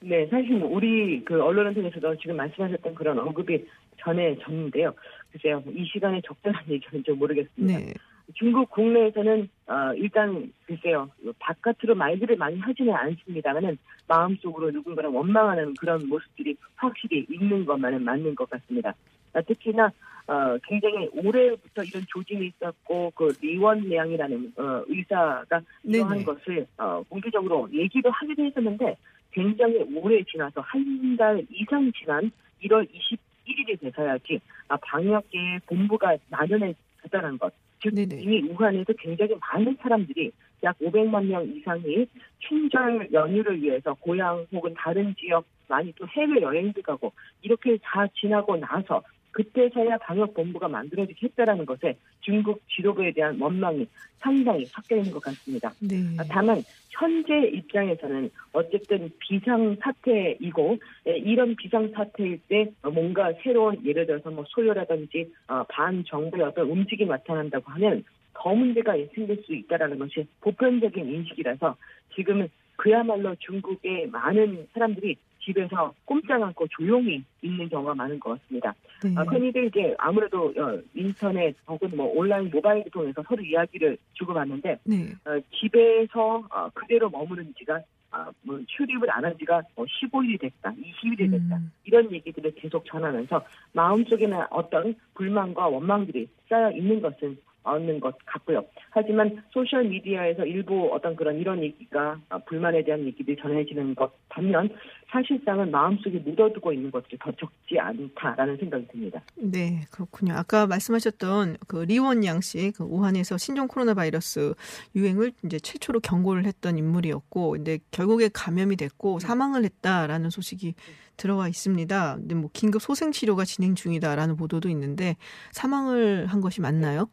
네, 0.01 0.27
사실 0.27 0.61
우리 0.63 1.23
그 1.25 1.41
언론을 1.41 1.73
통해서도 1.73 2.17
지금 2.17 2.35
말씀하셨던 2.35 2.95
그런 2.95 3.17
언급이 3.19 3.65
전해졌는데요. 3.99 4.93
글쎄요, 5.31 5.63
이 5.73 5.85
시간에 5.85 6.21
적절한 6.21 6.65
얘기는 6.69 7.03
좀 7.03 7.17
모르겠습니다. 7.17 7.79
네. 7.79 7.93
중국 8.33 8.69
국내에서는 8.71 9.49
어, 9.67 9.93
일단 9.95 10.51
글쎄요 10.65 11.09
바깥으로 11.39 11.95
말들을 11.95 12.35
많이 12.35 12.59
하지는 12.59 12.93
않습니다만은 12.93 13.77
마음속으로 14.07 14.71
누군가를 14.71 15.09
원망하는 15.09 15.73
그런 15.75 16.07
모습들이 16.09 16.57
확실히 16.75 17.25
있는 17.29 17.65
것만은 17.65 18.03
맞는 18.03 18.35
것 18.35 18.49
같습니다. 18.49 18.93
아, 19.33 19.41
특히나 19.41 19.91
어, 20.27 20.57
굉장히 20.67 21.09
오래부터 21.13 21.83
이런 21.83 22.03
조짐이 22.07 22.47
있었고 22.47 23.13
그 23.15 23.33
리원량이라는 23.41 24.53
어, 24.57 24.83
의사가 24.87 25.61
이러한 25.83 26.17
네네. 26.17 26.23
것을 26.25 26.67
어, 26.77 27.01
공개적으로 27.07 27.69
얘기도 27.71 28.09
하기도 28.09 28.43
했었는데 28.43 28.97
굉장히 29.37 29.77
오래 29.95 30.23
지나서 30.23 30.61
한 30.61 31.15
달 31.17 31.45
이상 31.51 31.91
지난 31.93 32.31
1월 32.63 32.87
21일이 32.89 33.79
돼서야지 33.79 34.39
아, 34.67 34.77
방역계의 34.77 35.61
본부가 35.67 36.15
나련해졌다는 36.29 37.37
것. 37.37 37.53
즉 37.81 37.93
네네. 37.93 38.21
이미 38.21 38.41
우한에서 38.49 38.93
굉장히 38.99 39.35
많은 39.39 39.77
사람들이 39.79 40.31
약 40.63 40.77
500만 40.79 41.25
명 41.25 41.43
이상이 41.45 42.07
친절 42.47 43.09
연휴를 43.13 43.61
위해서 43.61 43.93
고향 43.95 44.45
혹은 44.51 44.73
다른 44.75 45.13
지역 45.15 45.45
많이 45.67 45.91
또 45.93 46.07
해외 46.07 46.41
여행도 46.41 46.81
가고 46.81 47.13
이렇게 47.43 47.77
다 47.83 48.07
지나고 48.19 48.57
나서 48.57 49.03
그때서야 49.37 49.99
방역 49.99 50.33
본부가 50.33 50.67
만들어지겠다라는 50.67 51.67
것에 51.67 51.95
중국 52.21 52.59
지도부에 52.69 53.11
대한 53.11 53.39
원망이 53.39 53.87
상당히 54.17 54.65
섞여 54.65 54.95
있는 54.97 55.11
것 55.11 55.21
같습니다. 55.21 55.71
네. 55.79 55.95
아, 56.17 56.23
다만 56.27 56.63
현재 56.89 57.47
입장에서는 57.53 58.31
어쨌든 58.53 59.11
비상 59.19 59.75
사태이고 59.79 60.77
에, 61.05 61.17
이런 61.19 61.55
비상 61.55 61.91
사태일 61.91 62.39
때 62.47 62.71
어, 62.81 62.89
뭔가 62.89 63.31
새로운 63.43 63.85
예를 63.85 64.07
들어서 64.07 64.31
뭐 64.31 64.43
소요라든지 64.47 65.31
어, 65.47 65.63
반정부의 65.69 66.43
어떤 66.43 66.67
움직임이 66.71 67.07
나타난다고 67.07 67.71
하면 67.73 68.03
더 68.33 68.55
문제가 68.55 68.95
생길 69.13 69.43
수 69.43 69.53
있다라는 69.53 69.99
것이 69.99 70.25
보편적인 70.41 71.07
인식이라서 71.07 71.75
지금은 72.15 72.49
그야말로 72.75 73.35
중국의 73.35 74.07
많은 74.07 74.67
사람들이 74.73 75.15
집에서 75.47 75.93
꼼짝 76.03 76.43
않고 76.43 76.67
조용히 76.67 77.23
있는 77.41 77.69
경우가 77.69 77.95
많은 77.95 78.19
것 78.19 78.39
같습니다. 78.41 78.75
네. 79.03 79.13
아, 79.15 79.21
흔히들 79.23 79.65
이제 79.67 79.95
아무래도 79.97 80.53
어, 80.57 80.79
인터넷 80.93 81.55
혹은 81.67 81.89
뭐 81.95 82.05
온라인 82.13 82.49
모바일을 82.51 82.91
통해서 82.91 83.23
서로 83.27 83.41
이야기를 83.41 83.97
주고받는데 84.13 84.79
네. 84.83 85.13
어, 85.25 85.39
집에서 85.59 86.43
어, 86.49 86.69
그대로 86.73 87.09
머무른 87.09 87.53
지가 87.57 87.79
아, 88.09 88.31
뭐 88.41 88.59
출입을 88.67 89.11
안 89.11 89.25
한 89.25 89.37
지가 89.37 89.61
뭐 89.75 89.85
15일이 89.85 90.39
됐다, 90.39 90.71
20일이 90.71 91.29
됐다 91.29 91.57
음. 91.57 91.71
이런 91.83 92.09
얘기들을 92.11 92.55
계속 92.55 92.85
전하면서 92.85 93.43
마음속에는 93.73 94.45
어떤 94.49 94.95
불만과 95.13 95.67
원망들이 95.67 96.27
쌓여 96.49 96.71
있는 96.71 97.01
것은 97.01 97.37
얻는 97.67 97.99
것 97.99 98.15
같고요. 98.25 98.65
하지만 98.91 99.43
소셜 99.51 99.85
미디어에서 99.85 100.45
일부 100.45 100.89
어떤 100.93 101.15
그런 101.15 101.37
이런 101.37 101.61
얘기가 101.61 102.19
어, 102.29 102.39
불만에 102.45 102.83
대한 102.83 103.05
얘기들이 103.05 103.37
전해지는 103.41 103.95
것 103.95 104.11
반면 104.29 104.69
사실상은 105.09 105.71
마음속에 105.71 106.19
묻어두고 106.19 106.73
있는 106.73 106.91
것들이 106.91 107.17
더 107.19 107.31
적지 107.31 107.79
않다라는 107.79 108.57
생각이 108.57 108.87
듭니다. 108.87 109.21
네, 109.35 109.81
그렇군요. 109.91 110.33
아까 110.33 110.67
말씀하셨던 110.67 111.57
그 111.67 111.77
리원량 111.83 112.41
씨, 112.41 112.71
그 112.71 112.83
우한에서 112.83 113.37
신종 113.37 113.67
코로나 113.67 113.93
바이러스 113.93 114.53
유행을 114.95 115.31
이제 115.45 115.59
최초로 115.59 116.01
경고를 116.01 116.45
했던 116.45 116.77
인물이었고, 116.77 117.51
근데 117.51 117.79
결국에 117.91 118.29
감염이 118.33 118.75
됐고 118.75 119.19
사망을 119.19 119.63
했다라는 119.63 120.29
소식이 120.29 120.75
들어와 121.15 121.47
있습니다. 121.47 122.15
근데 122.15 122.35
뭐 122.35 122.49
긴급 122.53 122.81
소생 122.81 123.11
치료가 123.11 123.43
진행 123.43 123.75
중이다라는 123.75 124.35
보도도 124.35 124.69
있는데 124.69 125.15
사망을 125.51 126.27
한 126.27 126.41
것이 126.41 126.61
맞나요? 126.61 127.01
네, 127.01 127.07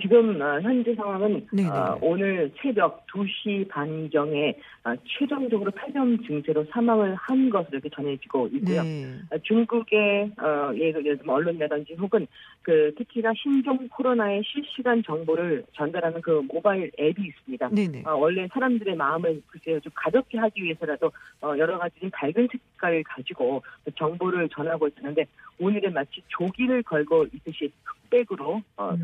지금 0.00 0.40
어, 0.40 0.60
현재 0.60 0.94
상황은 0.94 1.46
네네. 1.52 1.68
어, 1.68 1.98
오늘 2.00 2.50
새벽 2.60 3.06
2시 3.06 3.68
반경에 3.68 4.56
어, 4.84 4.94
최종적으로 5.04 5.70
폐렴 5.72 6.22
증세로 6.24 6.64
사망을 6.70 7.14
한 7.16 7.50
것으로 7.50 7.78
이렇게 7.78 7.88
전해지고 7.90 8.48
있고요. 8.52 8.82
네. 8.82 9.18
어, 9.30 9.38
중국의 9.38 10.32
어, 10.38 10.72
예를 10.74 11.02
들면 11.02 11.28
언론이라든지 11.28 11.94
혹은 11.94 12.26
그 12.62 12.92
특히나 12.96 13.32
신종 13.36 13.88
코로나의 13.88 14.42
실시간 14.44 15.02
정보를 15.02 15.64
전달하는 15.72 16.20
그 16.20 16.42
모바일 16.52 16.90
앱이 16.98 17.26
있습니다. 17.26 17.70
네네. 17.70 18.02
어, 18.06 18.14
원래 18.16 18.46
사람들의 18.52 18.94
마음을 18.96 19.42
글쎄요 19.48 19.80
좀 19.80 19.92
가볍게 19.94 20.38
하기 20.38 20.62
위해서라도 20.62 21.10
어, 21.42 21.54
여러 21.58 21.78
가지 21.78 21.98
좀 22.00 22.10
밝은 22.12 22.48
색깔을 22.50 23.02
가지고 23.04 23.62
그 23.84 23.90
정보를 23.96 24.48
전하고 24.50 24.88
있었는데 24.88 25.26
오늘은 25.58 25.92
마치 25.92 26.22
조기를 26.28 26.82
걸고 26.84 27.26
있듯이 27.32 27.72
흑백으로 27.84 28.62
어, 28.76 28.90
음. 28.90 29.02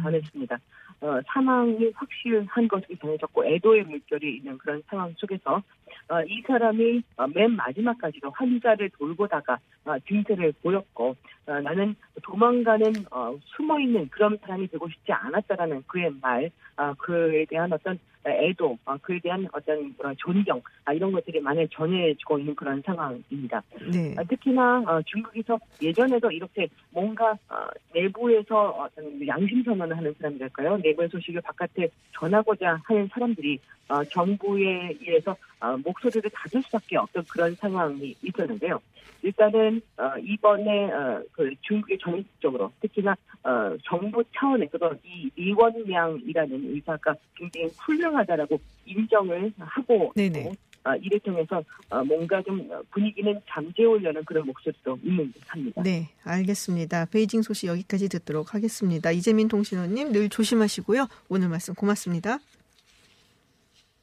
어, 1.01 1.21
사망이 1.27 1.91
확실한 1.95 2.69
것으로 2.69 2.97
전해졌고 3.01 3.45
애도의 3.45 3.85
물결이 3.85 4.37
있는 4.37 4.57
그런 4.59 4.83
상황 4.89 5.13
속에서 5.17 5.57
어, 5.57 5.86
이 6.29 6.43
사람이 6.47 7.03
어, 7.17 7.27
맨 7.35 7.53
마지막까지도 7.57 8.31
환자를 8.31 8.91
돌보다가 8.91 9.59
어, 9.85 9.99
증세를 10.01 10.53
보였고 10.63 11.17
어, 11.47 11.61
나는 11.61 11.95
도망가는 12.23 12.93
어, 13.11 13.37
숨어있는 13.57 14.11
그런 14.11 14.39
사람이 14.41 14.69
되고 14.69 14.89
싶지 14.89 15.13
않았다라는 15.13 15.85
그의 15.87 16.13
말 16.21 16.51
아, 16.77 16.93
그에 16.95 17.45
대한 17.47 17.73
어떤 17.73 17.99
애도 18.27 18.79
아, 18.85 18.97
그에 18.99 19.19
대한 19.21 19.49
어떤 19.53 19.95
존경 20.19 20.61
아, 20.85 20.93
이런 20.93 21.13
것들이 21.13 21.41
많이 21.41 21.67
전해지고 21.69 22.39
있는 22.39 22.55
그런 22.55 22.83
상황입니다. 22.85 23.63
네. 23.93 24.15
아, 24.19 24.25
특히나 24.25 24.83
어, 24.87 25.01
중국에서 25.03 25.59
예전에도 25.81 26.31
이렇게 26.31 26.69
뭔가 26.91 27.33
어, 27.49 27.67
내부에서 27.95 28.89
양심 29.27 29.63
선언을 29.63 29.97
하는 29.97 30.15
사람이랄까요? 30.19 30.79
내부의 30.79 31.09
소식을 31.09 31.41
바깥에 31.43 31.89
전하고자 32.13 32.81
하는 32.85 33.09
사람들이 33.13 33.59
어, 33.89 34.05
정부에 34.05 34.97
의해서 35.01 35.37
어, 35.67 35.77
목소리를 35.79 36.31
닫을 36.31 36.63
수밖에 36.63 36.97
없던 36.97 37.25
그런 37.29 37.55
상황이 37.57 38.15
있었는데요. 38.23 38.81
일단은 39.23 39.81
어, 39.97 40.13
이번에 40.23 40.93
어, 40.93 41.23
그 41.33 41.51
중국의 41.63 41.99
전국적으로 41.99 42.71
특히나 42.81 43.17
어, 43.43 43.77
정부 43.85 44.23
차원에서도 44.35 44.95
이 45.05 45.31
리원량이라는 45.37 46.75
의사가 46.75 47.17
굉장히 47.35 47.69
훌륭하다라고 47.79 48.61
인정을 48.85 49.53
하고 49.59 50.13
네네. 50.15 50.53
어, 50.85 50.95
이를 51.03 51.19
통해서 51.21 51.65
어, 51.91 52.05
뭔가 52.05 52.41
좀 52.43 52.69
분위기는 52.93 53.41
잠재우려는 53.49 54.25
그런 54.25 54.47
목소리도 54.47 54.99
있는 55.03 55.33
듯합니다. 55.33 55.83
네, 55.83 56.11
알겠습니다. 56.23 57.07
베이징 57.07 57.43
소식 57.43 57.67
여기까지 57.67 58.09
듣도록 58.09 58.55
하겠습니다. 58.55 59.11
이재민 59.11 59.49
통신원님 59.49 60.13
늘 60.13 60.29
조심하시고요. 60.29 61.09
오늘 61.29 61.49
말씀 61.49 61.75
고맙습니다. 61.75 62.39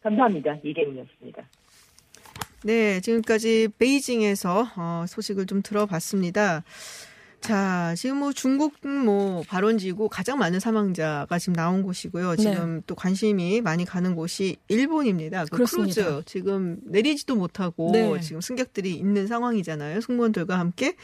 감사합니다. 0.04 0.58
이계민이었습니다. 0.63 1.44
네, 2.63 3.02
지금까지 3.02 3.70
베이징에서 3.78 4.68
어, 4.78 5.06
소식을 5.08 5.46
좀 5.46 5.62
들어봤습니다. 5.62 6.63
자, 7.42 7.94
지금 7.98 8.18
뭐 8.18 8.32
중국 8.32 8.74
뭐 8.88 9.44
발원지고 9.46 10.08
가장 10.08 10.38
많은 10.38 10.62
사망자가 10.62 11.39
지금 11.39 11.56
나온 11.56 11.84
곳이고요. 11.84 12.38
지금 12.38 12.82
또 12.88 12.96
관심이 12.96 13.60
많이 13.60 13.84
가는 13.84 14.16
곳이 14.16 14.56
일본입니다. 14.70 15.44
그 15.46 15.58
그렇습니다. 15.58 16.04
크루즈 16.06 16.26
지금 16.26 16.80
내리지도 16.86 17.36
못하고 17.36 17.92
네. 17.92 18.18
지금 18.22 18.39
승객들이 18.39 18.94
있는 18.94 19.28
상황이잖아요. 19.28 20.00
승무원들과 20.00 20.58
함께. 20.58 20.96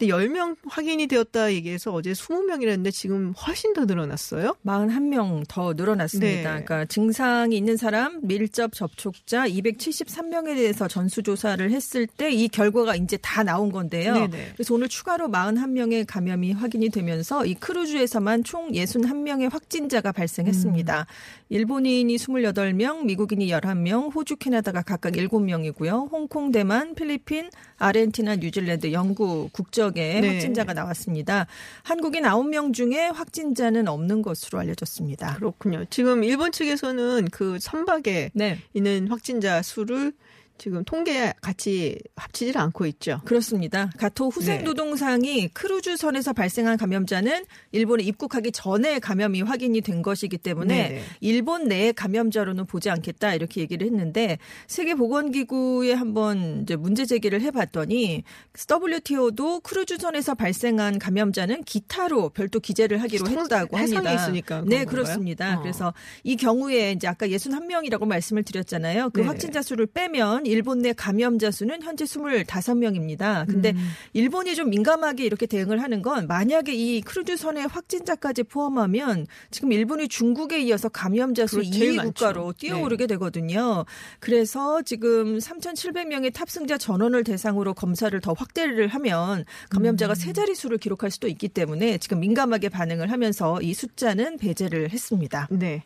근데 0.00 0.12
10명 0.12 0.56
확인이 0.66 1.06
되었다 1.06 1.52
얘기해서 1.52 1.92
어제 1.92 2.12
20명이랬는데 2.12 2.90
지금 2.90 3.32
훨씬 3.32 3.74
더 3.74 3.84
늘어났어요. 3.84 4.56
41명 4.64 5.44
더 5.46 5.74
늘어났습니다. 5.74 6.26
네. 6.26 6.42
그러니까 6.42 6.86
증상이 6.86 7.54
있는 7.54 7.76
사람 7.76 8.18
밀접 8.22 8.72
접촉자 8.72 9.46
273명에 9.46 10.56
대해서 10.56 10.88
전수조사를 10.88 11.70
했을 11.70 12.06
때 12.06 12.30
이 12.40 12.48
결과가 12.48 12.96
이제 12.96 13.18
다 13.18 13.42
나온 13.42 13.70
건데요. 13.70 14.14
네네. 14.14 14.52
그래서 14.54 14.74
오늘 14.74 14.88
추가로 14.88 15.28
41명의 15.28 16.06
감염이 16.06 16.52
확인이 16.52 16.88
되면서 16.88 17.44
이 17.44 17.54
크루즈에서만 17.54 18.44
총 18.44 18.70
61명의 18.72 19.50
확진자가 19.50 20.12
발생했습니다. 20.12 21.06
일본인이 21.50 22.16
28명, 22.16 23.04
미국인이 23.04 23.48
11명, 23.48 24.14
호주, 24.14 24.36
캐나다가 24.36 24.82
각각 24.82 25.12
7명이고요. 25.12 26.10
홍콩, 26.10 26.52
대만, 26.52 26.94
필리핀, 26.94 27.50
아르헨티나, 27.78 28.36
뉴질랜드, 28.36 28.92
영국 28.92 29.52
국적 29.52 29.89
의 29.96 30.20
네. 30.20 30.28
확진자가 30.28 30.72
나왔습니다. 30.74 31.46
한국인 31.82 32.24
9명 32.24 32.72
중에 32.72 33.08
확진자는 33.08 33.88
없는 33.88 34.22
것으로 34.22 34.58
알려졌습니다. 34.58 35.34
그렇군요. 35.36 35.84
지금 35.90 36.24
일본 36.24 36.52
측에서는 36.52 37.26
그 37.30 37.58
선박에 37.60 38.30
네. 38.34 38.58
있는 38.74 39.08
확진자 39.08 39.62
수를 39.62 40.12
지금 40.60 40.84
통계에 40.84 41.32
같이 41.40 41.96
합치질 42.16 42.58
않고 42.58 42.84
있죠. 42.84 43.22
그렇습니다. 43.24 43.90
가토 43.96 44.28
후생 44.28 44.58
네. 44.58 44.62
노동상이 44.64 45.48
크루즈선에서 45.48 46.34
발생한 46.34 46.76
감염자는 46.76 47.46
일본에 47.72 48.02
입국하기 48.02 48.52
전에 48.52 48.98
감염이 48.98 49.40
확인이 49.40 49.80
된 49.80 50.02
것이기 50.02 50.36
때문에 50.36 50.88
네네. 50.88 51.02
일본 51.20 51.64
내의 51.64 51.94
감염자로는 51.94 52.66
보지 52.66 52.90
않겠다 52.90 53.32
이렇게 53.34 53.62
얘기를 53.62 53.86
했는데 53.86 54.36
세계 54.66 54.94
보건기구에 54.94 55.94
한번 55.94 56.60
이제 56.64 56.76
문제 56.76 57.06
제기를 57.06 57.40
해 57.40 57.50
봤더니 57.50 58.22
WHO도 58.70 59.60
크루즈선에서 59.60 60.34
발생한 60.34 60.98
감염자는 60.98 61.64
기타로 61.64 62.28
별도 62.30 62.60
기재를 62.60 63.00
하기로 63.00 63.24
통- 63.24 63.38
했다고 63.44 63.78
합니다. 63.78 64.12
있으니까 64.14 64.62
네? 64.66 64.84
그렇습니다. 64.84 65.56
어. 65.58 65.62
그래서 65.62 65.94
이 66.22 66.36
경우에 66.36 66.92
이제 66.92 67.08
아까 67.08 67.26
61명이라고 67.28 68.06
말씀을 68.06 68.42
드렸잖아요. 68.42 69.08
그 69.14 69.20
네. 69.20 69.26
확진자 69.26 69.62
수를 69.62 69.86
빼면 69.86 70.49
일본 70.50 70.80
내 70.80 70.92
감염자 70.92 71.50
수는 71.50 71.82
현재 71.82 72.04
25명입니다. 72.04 73.46
근데 73.46 73.70
음. 73.70 73.88
일본이 74.12 74.54
좀 74.54 74.70
민감하게 74.70 75.24
이렇게 75.24 75.46
대응을 75.46 75.82
하는 75.82 76.02
건 76.02 76.26
만약에 76.26 76.74
이 76.74 77.00
크루즈선의 77.02 77.66
확진자까지 77.68 78.44
포함하면 78.44 79.26
지금 79.50 79.72
일본이 79.72 80.08
중국에 80.08 80.60
이어서 80.62 80.88
감염자 80.88 81.46
수 81.46 81.56
그렇죠. 81.56 81.70
제일 81.72 81.92
2위 81.92 81.96
많죠. 81.96 82.12
국가로 82.12 82.52
뛰어오르게 82.54 83.06
되거든요. 83.08 83.84
그래서 84.18 84.82
지금 84.82 85.38
3,700명의 85.38 86.32
탑승자 86.32 86.78
전원을 86.78 87.24
대상으로 87.24 87.74
검사를 87.74 88.18
더 88.20 88.32
확대를 88.32 88.88
하면 88.88 89.44
감염자가 89.70 90.12
음. 90.12 90.14
세 90.14 90.32
자릿수를 90.32 90.78
기록할 90.78 91.10
수도 91.10 91.28
있기 91.28 91.48
때문에 91.48 91.98
지금 91.98 92.20
민감하게 92.20 92.68
반응을 92.68 93.10
하면서 93.10 93.60
이 93.62 93.74
숫자는 93.74 94.38
배제를 94.38 94.90
했습니다. 94.90 95.48
네. 95.50 95.82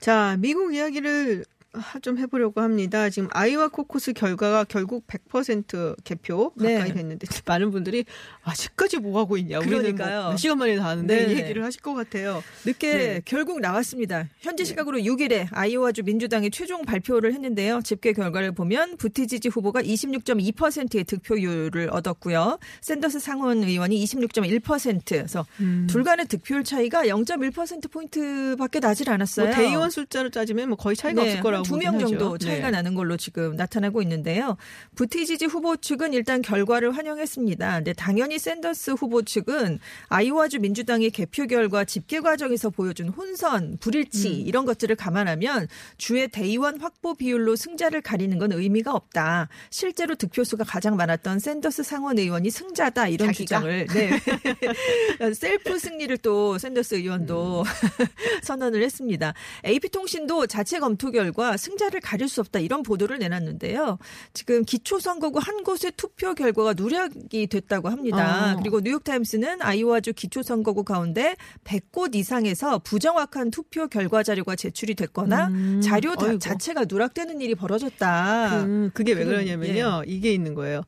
자, 0.00 0.36
미국 0.38 0.74
이야기를 0.74 1.38
하- 1.38 1.53
좀 2.02 2.18
해보려고 2.18 2.60
합니다. 2.60 3.10
지금 3.10 3.28
아이와 3.32 3.68
코코스 3.68 4.12
결과가 4.12 4.64
결국 4.64 5.06
100% 5.06 5.96
개표 6.04 6.52
네. 6.56 6.74
가까이 6.74 6.92
됐는데 6.92 7.26
많은 7.46 7.70
분들이 7.70 8.04
아직까지 8.42 8.98
뭐 8.98 9.20
하고 9.20 9.36
있냐. 9.36 9.58
우리는 9.58 9.78
그러니까요. 9.78 10.22
뭐몇 10.22 10.38
시간 10.38 10.58
만에 10.58 10.76
다 10.76 10.88
하는데 10.88 11.26
네. 11.26 11.32
이 11.32 11.36
얘기를 11.38 11.64
하실 11.64 11.80
것 11.80 11.94
같아요. 11.94 12.42
늦게 12.64 12.92
네. 12.92 13.20
결국 13.24 13.60
나왔습니다. 13.60 14.28
현지 14.40 14.64
시각으로 14.64 14.98
6일에 14.98 15.48
아이오와주 15.50 16.02
민주당이 16.04 16.50
최종 16.50 16.84
발표를 16.84 17.32
했는데요. 17.32 17.80
집계 17.82 18.12
결과를 18.12 18.52
보면 18.52 18.96
부티지지 18.96 19.48
후보가 19.48 19.82
26.2%의 19.82 21.04
득표율을 21.04 21.90
얻었고요. 21.90 22.58
샌더스 22.80 23.18
상원 23.20 23.64
의원이 23.64 24.02
26.1%에서 24.04 25.46
음. 25.60 25.86
둘 25.88 26.04
간의 26.04 26.26
득표율 26.26 26.64
차이가 26.64 27.04
0.1% 27.04 27.90
포인트밖에 27.90 28.80
나질 28.80 29.10
않았어요. 29.10 29.46
뭐 29.46 29.54
대의원 29.56 29.90
숫자로 29.90 30.30
따지면 30.30 30.68
뭐 30.68 30.76
거의 30.76 30.96
차이가 30.96 31.22
네, 31.22 31.28
없을 31.28 31.42
거라고 31.42 31.63
두 31.64 31.76
명 31.76 31.98
정도 31.98 32.34
하죠. 32.34 32.46
차이가 32.46 32.66
네. 32.66 32.76
나는 32.76 32.94
걸로 32.94 33.16
지금 33.16 33.56
나타나고 33.56 34.02
있는데요. 34.02 34.56
부티지지 34.94 35.46
후보 35.46 35.76
측은 35.76 36.12
일단 36.12 36.42
결과를 36.42 36.96
환영했습니다. 36.96 37.74
근데 37.76 37.92
당연히 37.92 38.38
샌더스 38.38 38.92
후보 38.92 39.22
측은 39.22 39.78
아이오와주 40.08 40.60
민주당의 40.60 41.10
개표 41.10 41.46
결과 41.46 41.84
집계 41.84 42.20
과정에서 42.20 42.70
보여준 42.70 43.08
혼선, 43.08 43.78
불일치 43.80 44.28
음. 44.28 44.46
이런 44.46 44.64
것들을 44.64 44.94
감안하면 44.96 45.68
주의 45.98 46.26
대의원 46.28 46.80
확보 46.80 47.14
비율로 47.14 47.56
승자를 47.56 48.00
가리는 48.02 48.38
건 48.38 48.52
의미가 48.52 48.92
없다. 48.92 49.48
실제로 49.70 50.14
득표수가 50.14 50.64
가장 50.64 50.96
많았던 50.96 51.38
샌더스 51.38 51.82
상원 51.82 52.18
의원이 52.18 52.50
승자다 52.50 53.08
이런 53.08 53.28
자기가? 53.28 53.44
주장을 53.44 53.86
네. 53.86 54.10
셀프 55.34 55.78
승리를 55.78 56.16
또 56.18 56.58
샌더스 56.58 56.96
의원도 56.96 57.62
음. 57.62 57.64
선언을 58.42 58.82
했습니다. 58.82 59.34
AP통신도 59.64 60.46
자체 60.46 60.78
검토 60.78 61.10
결과 61.10 61.53
승자를 61.56 62.00
가릴 62.00 62.28
수 62.28 62.40
없다 62.40 62.60
이런 62.60 62.82
보도를 62.82 63.18
내놨는데요. 63.18 63.98
지금 64.32 64.64
기초선거구 64.64 65.38
한 65.40 65.62
곳의 65.62 65.92
투표 65.96 66.34
결과가 66.34 66.74
누락이 66.76 67.46
됐다고 67.46 67.88
합니다. 67.88 68.54
어. 68.54 68.56
그리고 68.58 68.80
뉴욕타임스는 68.80 69.62
아이오와주 69.62 70.14
기초선거구 70.14 70.84
가운데 70.84 71.36
100곳 71.64 72.14
이상에서 72.14 72.78
부정확한 72.78 73.50
투표 73.50 73.88
결과 73.88 74.22
자료가 74.22 74.56
제출이 74.56 74.94
됐거나 74.94 75.48
음, 75.48 75.80
자료 75.82 76.14
다-. 76.14 76.38
자체가 76.38 76.84
누락되는 76.88 77.40
일이 77.40 77.54
벌어졌다. 77.54 78.64
음, 78.64 78.90
그게 78.94 79.12
왜 79.12 79.24
그러냐면요. 79.24 80.02
이게 80.06 80.32
있는 80.32 80.54
거예요. 80.54 80.82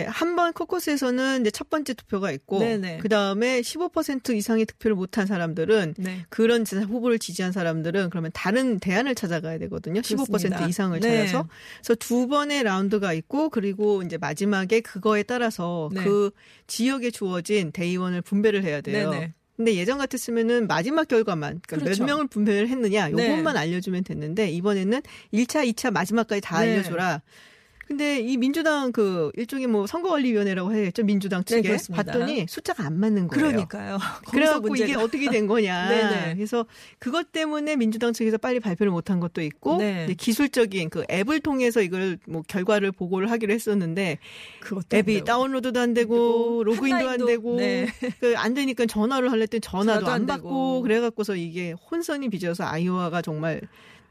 한 0.00 0.36
번 0.36 0.52
코커스에서는 0.54 1.42
이제 1.42 1.50
첫 1.50 1.68
번째 1.70 1.92
투표가 1.94 2.30
있고. 2.32 2.58
그 3.00 3.08
다음에 3.08 3.60
15% 3.60 4.34
이상의 4.34 4.64
득표를 4.66 4.94
못한 4.96 5.26
사람들은 5.26 5.94
네. 5.98 6.24
그런 6.30 6.64
지- 6.64 6.76
후보를 6.76 7.18
지지한 7.18 7.52
사람들은 7.52 8.10
그러면 8.10 8.30
다른 8.34 8.78
대안을 8.78 9.14
찾아가야 9.14 9.58
되거든요. 9.58 10.00
15% 10.00 10.26
그렇습니다. 10.26 10.66
이상을 10.66 10.98
네. 11.00 11.26
찾아서. 11.26 11.48
그래서 11.82 11.94
두 11.96 12.26
번의 12.28 12.62
라운드가 12.62 13.12
있고 13.12 13.50
그리고 13.50 14.02
이제 14.02 14.16
마지막에 14.18 14.80
그거에 14.80 15.22
따라서 15.22 15.90
네. 15.92 16.02
그 16.04 16.30
지역에 16.66 17.10
주어진 17.10 17.72
대의원을 17.72 18.22
분배를 18.22 18.64
해야 18.64 18.80
돼요. 18.80 19.10
네네. 19.10 19.34
근데 19.54 19.74
예전 19.76 19.98
같았으면은 19.98 20.66
마지막 20.66 21.06
결과만 21.06 21.60
그러니까 21.66 21.84
그렇죠. 21.84 22.02
몇 22.02 22.06
명을 22.06 22.26
분배를 22.28 22.68
했느냐 22.68 23.08
네. 23.10 23.30
요것만 23.30 23.56
알려주면 23.56 24.02
됐는데 24.02 24.50
이번에는 24.50 25.02
1차, 25.34 25.70
2차 25.72 25.92
마지막까지 25.92 26.40
다 26.40 26.60
네. 26.62 26.72
알려줘라. 26.72 27.20
근데 27.92 28.20
이 28.20 28.38
민주당 28.38 28.90
그 28.90 29.30
일종의 29.36 29.66
뭐 29.66 29.86
선거관리위원회라고 29.86 30.72
해야겠죠 30.72 31.02
민주당 31.04 31.44
측에 31.44 31.60
네, 31.60 31.68
그렇습니다. 31.68 32.02
봤더니 32.04 32.46
숫자가 32.48 32.86
안 32.86 32.98
맞는 32.98 33.28
거예요. 33.28 33.48
그러니까요. 33.48 33.98
그래갖고 34.32 34.68
문제가. 34.68 34.88
이게 34.88 34.96
어떻게 34.98 35.28
된 35.30 35.46
거냐. 35.46 35.88
네네. 35.90 36.34
그래서 36.36 36.64
그것 36.98 37.32
때문에 37.32 37.76
민주당 37.76 38.14
측에서 38.14 38.38
빨리 38.38 38.60
발표를 38.60 38.90
못한 38.90 39.20
것도 39.20 39.42
있고 39.42 39.76
네. 39.76 40.06
기술적인 40.16 40.88
그 40.88 41.04
앱을 41.10 41.40
통해서 41.40 41.82
이걸 41.82 42.18
뭐 42.26 42.42
결과를 42.48 42.92
보고를 42.92 43.30
하기로 43.30 43.52
했었는데 43.52 44.18
그것도 44.60 44.96
앱이. 44.96 45.24
다운로드도 45.24 45.78
안 45.78 45.92
되고 45.92 46.62
로그인도 46.64 47.08
안 47.10 47.26
되고 47.26 47.56
네. 47.56 47.88
그안 48.20 48.54
되니까 48.54 48.86
전화를 48.86 49.30
할랬더니 49.30 49.60
전화도 49.60 50.00
전화도 50.00 50.10
안 50.10 50.22
안 50.22 50.26
받고. 50.26 50.80
그래갖고서 50.82 51.36
이게 51.36 51.72
혼선이 51.90 52.30
빚어서 52.30 52.64
아이오와가 52.64 53.20
정말 53.22 53.60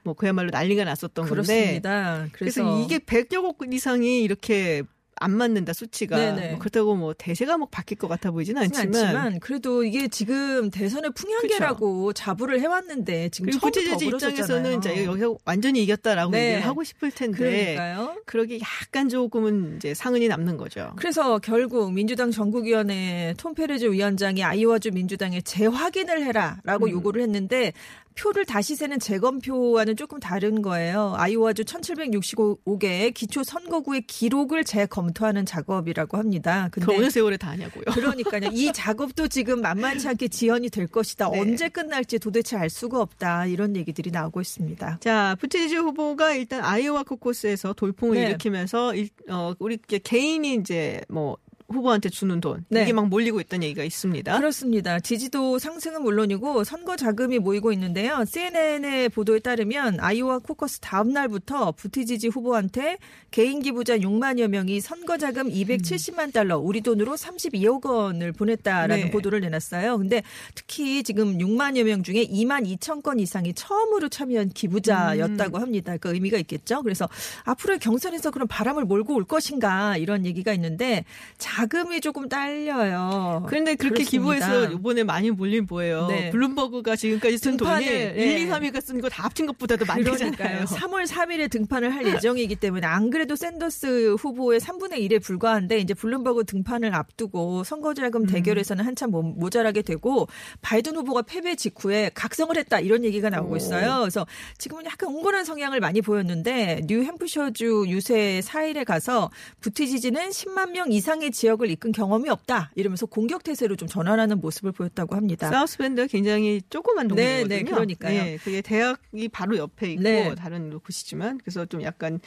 뭐 0.03 0.13
그야말로 0.13 0.49
난리가 0.51 0.83
났었던 0.83 1.25
건데 1.25 1.29
그렇습니다. 1.29 2.27
그래서, 2.31 2.63
그래서, 2.63 2.81
이게 2.81 2.99
100여 2.99 3.57
곳 3.57 3.73
이상이 3.73 4.23
이렇게 4.23 4.83
안 5.21 5.37
맞는다 5.37 5.71
수치가 5.73 6.17
네네. 6.17 6.49
뭐 6.49 6.59
그렇다고 6.59 6.95
뭐 6.95 7.13
대세가 7.13 7.57
뭐 7.57 7.67
바뀔 7.69 7.97
것 7.99 8.07
같아 8.07 8.31
보이지는 8.31 8.63
않지만, 8.63 8.95
않지만 8.95 9.39
그래도 9.39 9.83
이게 9.83 10.07
지금 10.07 10.71
대선의 10.71 11.11
풍향계라고 11.11 12.11
자부를 12.13 12.59
해왔는데 12.59 13.29
지금 13.29 13.51
부채제지 13.51 14.07
입장에서는. 14.07 14.79
이제 14.79 15.05
여기서 15.05 15.37
완전히 15.45 15.83
이겼다라고 15.83 16.31
네. 16.31 16.45
얘기를 16.45 16.65
하고 16.65 16.83
싶을 16.83 17.11
텐데 17.11 17.37
그러니까요. 17.37 18.15
그러기 18.25 18.61
약간 18.61 19.09
조금은 19.09 19.75
이제 19.77 19.93
상흔이 19.93 20.27
남는 20.27 20.57
거죠. 20.57 20.93
그래서 20.95 21.37
결국 21.37 21.93
민주당 21.93 22.31
전국위원회 22.31 23.35
톰 23.37 23.53
페레즈 23.53 23.85
위원장이 23.91 24.43
아이오와주 24.43 24.89
민주당에 24.91 25.41
재확인을 25.41 26.23
해라라고 26.25 26.87
음. 26.87 26.91
요구를 26.91 27.21
했는데 27.21 27.73
표를 28.15 28.45
다시 28.45 28.75
세는 28.75 28.99
재검표와는 28.99 29.95
조금 29.95 30.19
다른 30.19 30.61
거예요. 30.61 31.13
아이오와주 31.17 31.63
1765개의 31.63 33.13
기초 33.13 33.43
선거구의 33.43 34.01
기록을 34.01 34.63
재검토하는 34.63 35.45
작업이라고 35.45 36.17
합니다. 36.17 36.69
그 36.71 36.81
근데 36.81 36.97
어느 36.97 37.09
세월에 37.09 37.37
다 37.37 37.51
하냐고요. 37.51 37.85
그러니까요. 37.93 38.49
이 38.51 38.71
작업도 38.73 39.27
지금 39.27 39.61
만만치 39.61 40.07
않게 40.07 40.27
지연이 40.27 40.69
될 40.69 40.87
것이다. 40.87 41.29
네. 41.29 41.39
언제 41.39 41.69
끝날지 41.69 42.19
도대체 42.19 42.57
알 42.57 42.69
수가 42.69 43.01
없다. 43.01 43.45
이런 43.45 43.75
얘기들이 43.75 44.11
나오고 44.11 44.41
있습니다. 44.41 44.99
자, 44.99 45.35
부티지 45.39 45.75
후보가 45.75 46.33
일단 46.33 46.63
아이오와 46.63 47.03
코커스에서 47.03 47.73
돌풍을 47.73 48.15
네. 48.15 48.29
일으키면서 48.29 48.95
일, 48.95 49.09
어, 49.29 49.53
우리 49.59 49.77
개인이 49.77 50.55
이제 50.55 51.01
뭐 51.09 51.37
후보한테 51.73 52.09
주는 52.09 52.39
돈 52.41 52.65
네. 52.69 52.83
이게 52.83 52.93
막 52.93 53.07
몰리고 53.07 53.39
있다는 53.39 53.63
얘기가 53.65 53.83
있습니다. 53.83 54.37
그렇습니다. 54.37 54.99
지지도 54.99 55.59
상승은 55.59 56.03
물론이고 56.03 56.63
선거 56.63 56.95
자금이 56.95 57.39
모이고 57.39 57.71
있는데요. 57.73 58.23
CNN의 58.25 59.09
보도에 59.09 59.39
따르면 59.39 59.99
아이오와 59.99 60.39
코커스 60.39 60.79
다음 60.79 61.11
날부터 61.13 61.71
부티지지 61.73 62.27
후보한테 62.27 62.97
개인 63.31 63.61
기부자 63.61 63.97
6만여 63.97 64.47
명이 64.47 64.81
선거 64.81 65.17
자금 65.17 65.49
270만 65.49 66.33
달러, 66.33 66.57
우리 66.57 66.81
돈으로 66.81 67.13
32억 67.15 67.85
원을 67.85 68.33
보냈다라는 68.33 69.05
네. 69.05 69.11
보도를 69.11 69.39
내놨어요. 69.41 69.97
근데 69.97 70.21
특히 70.55 71.03
지금 71.03 71.37
6만여 71.37 71.83
명 71.83 72.03
중에 72.03 72.25
2만 72.25 72.67
2천 72.77 73.01
건 73.01 73.19
이상이 73.19 73.53
처음으로 73.53 74.09
참여한 74.09 74.49
기부자였다고 74.49 75.57
음. 75.57 75.61
합니다. 75.61 75.95
그 75.97 76.13
의미가 76.13 76.37
있겠죠. 76.39 76.83
그래서 76.83 77.07
앞으로의 77.45 77.79
경선에서 77.79 78.31
그런 78.31 78.47
바람을 78.47 78.85
몰고 78.85 79.15
올 79.15 79.23
것인가 79.23 79.97
이런 79.97 80.25
얘기가 80.25 80.53
있는데 80.53 81.05
자금이 81.37 82.01
조금 82.01 82.27
딸려요. 82.29 83.45
그런데 83.47 83.75
그렇게 83.75 84.03
그렇습니다. 84.03 84.09
기부해서 84.47 84.71
이번에 84.73 85.03
많이 85.03 85.31
몰린 85.31 85.65
뭐예요. 85.69 86.07
네. 86.07 86.29
블룸버그가 86.31 86.95
지금까지 86.95 87.37
쓴 87.37 87.57
돈이 87.57 87.85
등판을, 87.85 88.17
1, 88.17 88.17
예. 88.17 88.41
2, 88.43 88.47
3위가 88.47 88.81
쓴 88.81 89.01
거 89.01 89.09
다 89.09 89.23
합친 89.23 89.45
것보다도 89.47 89.85
많잖아요. 89.85 90.31
그러니까요. 90.31 90.65
3월 90.65 91.05
3일에 91.07 91.49
등판을 91.51 91.93
할 91.93 92.05
예정이기 92.07 92.55
때문에 92.55 92.87
안 92.87 93.09
그래도 93.09 93.35
샌더스 93.35 94.15
후보의 94.19 94.59
3분의 94.59 94.93
1에 95.09 95.21
불과한데 95.21 95.79
이제 95.79 95.93
블룸버그 95.93 96.45
등판을 96.45 96.93
앞두고 96.95 97.63
선거자금 97.63 98.25
대결에서는 98.25 98.85
한참 98.85 99.11
모- 99.11 99.21
모자라게 99.21 99.81
되고 99.81 100.27
바이든 100.61 100.95
후보가 100.95 101.23
패배 101.23 101.55
직후에 101.55 102.11
각성을 102.13 102.55
했다 102.55 102.79
이런 102.79 103.03
얘기가 103.03 103.29
나오고 103.29 103.57
있어요. 103.57 103.99
그래서 104.01 104.25
지금은 104.57 104.85
약간 104.85 105.09
옹골한 105.09 105.43
성향을 105.45 105.79
많이 105.81 106.01
보였는데 106.01 106.81
뉴햄프셔주 106.87 107.85
유세 107.87 108.39
4일에 108.43 108.85
가서 108.85 109.29
부티지지는 109.59 110.29
10만 110.29 110.71
명 110.71 110.91
이상의 110.91 111.31
지역 111.31 111.50
을 111.59 111.69
이끈 111.69 111.91
경험이 111.91 112.29
없다 112.29 112.71
이러면서 112.75 113.05
공격 113.05 113.43
태세로 113.43 113.75
좀 113.75 113.87
전환하는 113.87 114.39
모습을 114.39 114.71
보였다고 114.71 115.15
합니다. 115.15 115.49
사우스밴드가 115.49 116.07
굉장히 116.07 116.61
조그만 116.69 117.07
네, 117.09 117.43
동네거든요. 117.43 117.55
네, 117.55 117.63
그러니까요. 117.63 118.23
네, 118.23 118.37
그게 118.37 118.61
대학이 118.61 119.27
바로 119.29 119.57
옆에 119.57 119.91
있고 119.91 120.01
네. 120.01 120.35
다른 120.35 120.79
곳이지만 120.79 121.39
그래서 121.39 121.65
좀 121.65 121.83
약간 121.83 122.19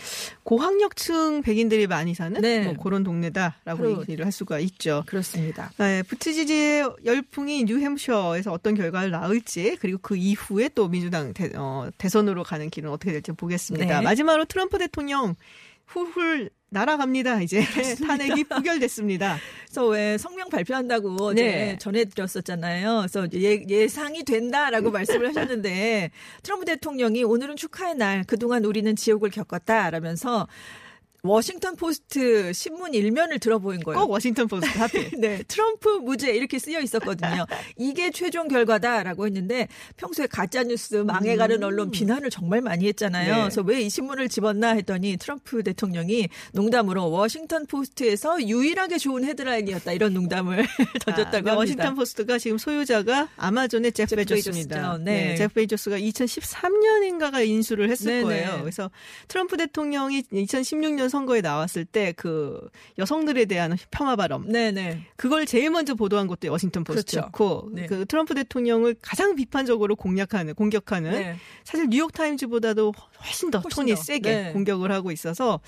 고학력층 0.42 1.42
백인들이 1.42 1.86
많이 1.86 2.14
사는 2.14 2.40
네. 2.40 2.64
뭐 2.64 2.76
그런 2.76 3.02
동네다라고 3.02 4.02
얘기를 4.02 4.24
할 4.24 4.32
수가 4.32 4.58
있죠. 4.58 5.04
그렇습니다. 5.06 5.70
네, 5.78 6.02
부티지지의 6.02 6.96
열풍이 7.04 7.64
뉴햄셔에서 7.64 8.52
어떤 8.52 8.74
결과를 8.74 9.10
낳을지 9.10 9.76
그리고 9.80 9.98
그 10.02 10.16
이후에 10.16 10.68
또 10.74 10.88
민주당 10.88 11.32
대, 11.32 11.50
선으로 12.08 12.42
가는 12.44 12.68
길은 12.70 12.90
어떻게 12.90 13.12
될지 13.12 13.32
보겠습니다. 13.32 14.00
네. 14.00 14.04
마지막으로 14.04 14.44
트럼프 14.44 14.78
대통령 14.78 15.34
훌훌 15.86 16.50
날아갑니다. 16.70 17.42
이제 17.42 17.62
탄핵이 18.04 18.44
부결됐습니다. 18.44 19.38
그래서 19.66 19.86
왜 19.86 20.18
성명 20.18 20.48
발표한다고 20.48 21.32
네. 21.34 21.78
전해드렸었잖아요. 21.78 23.06
그래서 23.08 23.28
예, 23.34 23.62
예상이 23.68 24.24
된다라고 24.24 24.90
말씀을 24.90 25.28
하셨는데 25.28 26.10
트럼프 26.42 26.64
대통령이 26.64 27.22
오늘은 27.22 27.54
축하의 27.56 27.94
날. 27.94 28.24
그동안 28.26 28.64
우리는 28.64 28.94
지옥을 28.96 29.30
겪었다라면서 29.30 30.48
워싱턴 31.24 31.76
포스트 31.76 32.52
신문 32.52 32.94
일면을 32.94 33.38
들어보인 33.38 33.80
거예요. 33.82 34.00
꼭 34.00 34.10
워싱턴 34.10 34.48
포스트 34.48 34.76
하필. 34.78 35.10
네, 35.20 35.42
트럼프 35.48 35.88
무죄 35.88 36.32
이렇게 36.32 36.58
쓰여 36.58 36.80
있었거든요. 36.80 37.46
이게 37.78 38.10
최종 38.10 38.48
결과다라고 38.48 39.26
했는데 39.26 39.68
평소에 39.96 40.26
가짜 40.26 40.62
뉴스 40.64 40.96
망해가는 40.96 41.62
언론 41.62 41.90
비난을 41.90 42.30
정말 42.30 42.60
많이 42.60 42.86
했잖아요. 42.88 43.32
음. 43.32 43.36
네. 43.36 43.40
그래서 43.42 43.62
왜 43.62 43.84
이 43.84 43.90
신문을 43.90 44.28
집었나 44.30 44.70
했더니 44.76 45.16
트럼프 45.18 45.62
대통령이 45.62 46.28
농담으로 46.52 47.10
워싱턴 47.10 47.66
포스트에서 47.66 48.42
유일하게 48.42 48.96
좋은 48.98 49.24
헤드라인이었다 49.24 49.92
이런 49.92 50.14
농담을 50.14 50.64
던졌다고 51.04 51.34
아, 51.34 51.36
합니다. 51.36 51.56
워싱턴 51.56 51.94
포스트가 51.96 52.38
지금 52.38 52.56
소유자가 52.56 53.28
아마존의 53.36 53.92
제프 53.92 54.16
베이조스입니다. 54.16 54.74
베이조스죠. 54.76 55.04
네. 55.04 55.34
제프 55.36 55.54
베이조스가 55.54 55.98
2013년인가가 55.98 57.46
인수를 57.46 57.90
했을 57.90 58.06
네네. 58.06 58.22
거예요. 58.22 58.58
그래서 58.60 58.90
트럼프 59.28 59.56
대통령이 59.56 60.22
2016년 60.32 61.08
선거에 61.14 61.40
나왔을 61.40 61.84
때 61.84 62.12
그 62.16 62.68
여성들에 62.98 63.44
대한 63.44 63.76
폄하 63.90 64.16
발언 64.16 64.48
네네. 64.48 65.06
그걸 65.16 65.46
제일 65.46 65.70
먼저 65.70 65.94
보도한 65.94 66.26
것도 66.26 66.50
워싱턴 66.50 66.84
포스트였고 66.84 67.70
그렇죠. 67.70 67.70
네. 67.74 67.86
그 67.86 68.04
트럼프 68.06 68.34
대통령을 68.34 68.94
가장 69.00 69.34
비판적으로 69.34 69.96
공략하는 69.96 70.54
공격하는 70.54 71.10
네. 71.12 71.36
사실 71.64 71.88
뉴욕 71.88 72.12
타임즈보다도 72.12 72.92
훨씬 73.24 73.50
더 73.50 73.58
훨씬 73.58 73.76
톤이 73.76 73.94
더. 73.94 74.02
세게 74.02 74.30
네. 74.42 74.52
공격을 74.52 74.90
하고 74.92 75.10
있어서 75.12 75.60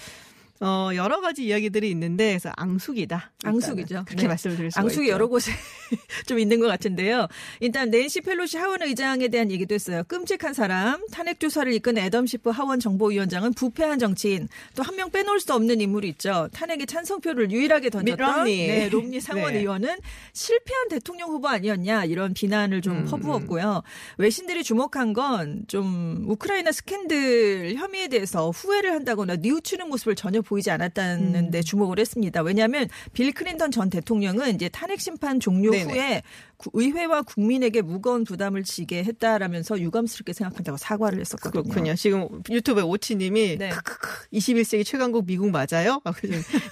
어 0.60 0.90
여러 0.94 1.20
가지 1.20 1.44
이야기들이 1.44 1.90
있는데 1.90 2.30
그래서 2.30 2.50
앙숙이다. 2.56 3.32
앙숙이죠. 3.44 4.04
그렇게 4.06 4.22
네. 4.22 4.28
말씀을 4.28 4.56
드릴 4.56 4.70
수가 4.70 4.80
앙숙이 4.82 5.04
있죠. 5.06 5.12
여러 5.12 5.26
곳에 5.28 5.52
좀 6.26 6.38
있는 6.38 6.60
것 6.60 6.66
같은데요. 6.66 7.28
일단 7.60 7.90
낸시 7.90 8.20
펠로시 8.22 8.56
하원 8.56 8.82
의장에 8.82 9.28
대한 9.28 9.50
얘기도 9.50 9.74
했어요. 9.74 10.02
끔찍한 10.08 10.54
사람, 10.54 11.06
탄핵 11.08 11.38
조사를 11.40 11.72
이끈 11.74 11.98
애덤 11.98 12.26
시프 12.26 12.50
하원 12.50 12.80
정보위원장은 12.80 13.52
부패한 13.54 13.98
정치인, 13.98 14.48
또 14.74 14.82
한 14.82 14.96
명 14.96 15.10
빼놓을 15.10 15.40
수 15.40 15.52
없는 15.52 15.80
인물이 15.82 16.08
있죠. 16.10 16.48
탄핵에 16.54 16.86
찬성표를 16.86 17.50
유일하게 17.50 17.90
던졌던 17.90 18.16
밋 18.16 18.38
롬니. 18.38 18.66
네, 18.66 18.88
롬니 18.88 19.20
상원 19.20 19.52
네. 19.52 19.58
의원은 19.60 19.96
실패한 20.32 20.88
대통령 20.88 21.28
후보 21.28 21.48
아니었냐 21.48 22.06
이런 22.06 22.32
비난을 22.32 22.80
좀 22.80 22.98
음. 22.98 23.04
퍼부었고요. 23.04 23.82
외신들이 24.18 24.64
주목한 24.64 25.12
건 25.12 25.64
좀 25.68 26.24
우크라이나 26.28 26.70
스캔들 26.72 27.74
혐의에 27.76 28.08
대해서 28.08 28.50
후회를 28.50 28.92
한다거나 28.92 29.36
뉘우치는 29.36 29.88
모습을 29.88 30.14
전혀 30.14 30.40
보이지 30.46 30.70
않았다는 30.70 31.34
음. 31.34 31.50
데 31.50 31.60
주목을 31.62 31.98
했습니다. 31.98 32.40
왜냐하면 32.42 32.88
빌 33.12 33.32
클린턴 33.32 33.70
전 33.70 33.90
대통령은 33.90 34.54
이제 34.54 34.68
탄핵 34.68 35.00
심판 35.00 35.40
종료 35.40 35.70
네네. 35.72 35.92
후에 35.92 36.22
구- 36.56 36.70
의회와 36.72 37.22
국민에게 37.22 37.82
무거운 37.82 38.24
부담을 38.24 38.62
지게 38.62 39.04
했다라면서 39.04 39.78
유감스럽게 39.80 40.32
생각한다고 40.32 40.78
사과를 40.78 41.20
했었거든요. 41.20 41.62
그렇군요. 41.64 41.94
지금 41.96 42.28
유튜브에 42.48 42.82
오치님이 42.82 43.58
네. 43.58 43.68
크크크 43.68 44.28
21세기 44.32 44.84
최강국 44.86 45.26
미국 45.26 45.50
맞아요? 45.50 46.00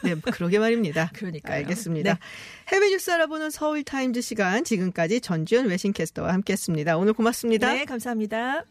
네, 0.03 0.14
그러게 0.33 0.59
말입니다. 0.59 1.11
그러니까요. 1.14 1.57
알겠습니다. 1.59 2.14
네. 2.14 2.18
해외 2.68 2.89
뉴스 2.91 3.11
알아보는 3.11 3.51
서울 3.51 3.83
타임즈 3.85 4.22
시간 4.22 4.64
지금까지 4.64 5.20
전주현 5.20 5.66
외신캐스터와 5.66 6.33
함께했습니다. 6.33 6.97
오늘 6.97 7.12
고맙습니다. 7.12 7.72
네, 7.75 7.85
감사합니다. 7.85 8.64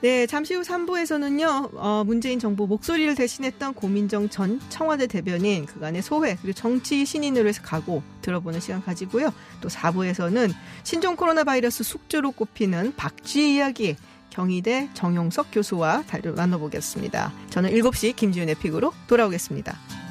네, 0.00 0.26
잠시 0.26 0.54
후 0.54 0.62
3부에서는요, 0.62 1.70
어, 1.74 2.04
문재인 2.06 2.38
정부 2.38 2.68
목소리를 2.68 3.16
대신했던 3.16 3.74
고민정 3.74 4.28
전 4.28 4.60
청와대 4.68 5.08
대변인, 5.08 5.66
그간의 5.66 6.02
소회, 6.02 6.36
그리고 6.40 6.52
정치 6.52 7.04
신인으로서의 7.04 7.62
각오 7.62 8.04
들어보는 8.22 8.60
시간 8.60 8.80
가지고요. 8.80 9.32
또 9.60 9.68
4부에서는 9.68 10.52
신종 10.84 11.16
코로나 11.16 11.42
바이러스 11.42 11.82
숙주로 11.82 12.30
꼽히는 12.30 12.94
박쥐 12.94 13.56
이야기, 13.56 13.96
경희대 14.30 14.90
정용석 14.94 15.48
교수와 15.50 16.04
나눠보겠습니다. 16.36 17.32
저는 17.50 17.70
7시 17.70 18.14
김지윤의 18.14 18.54
픽으로 18.56 18.92
돌아오겠습니다. 19.08 20.07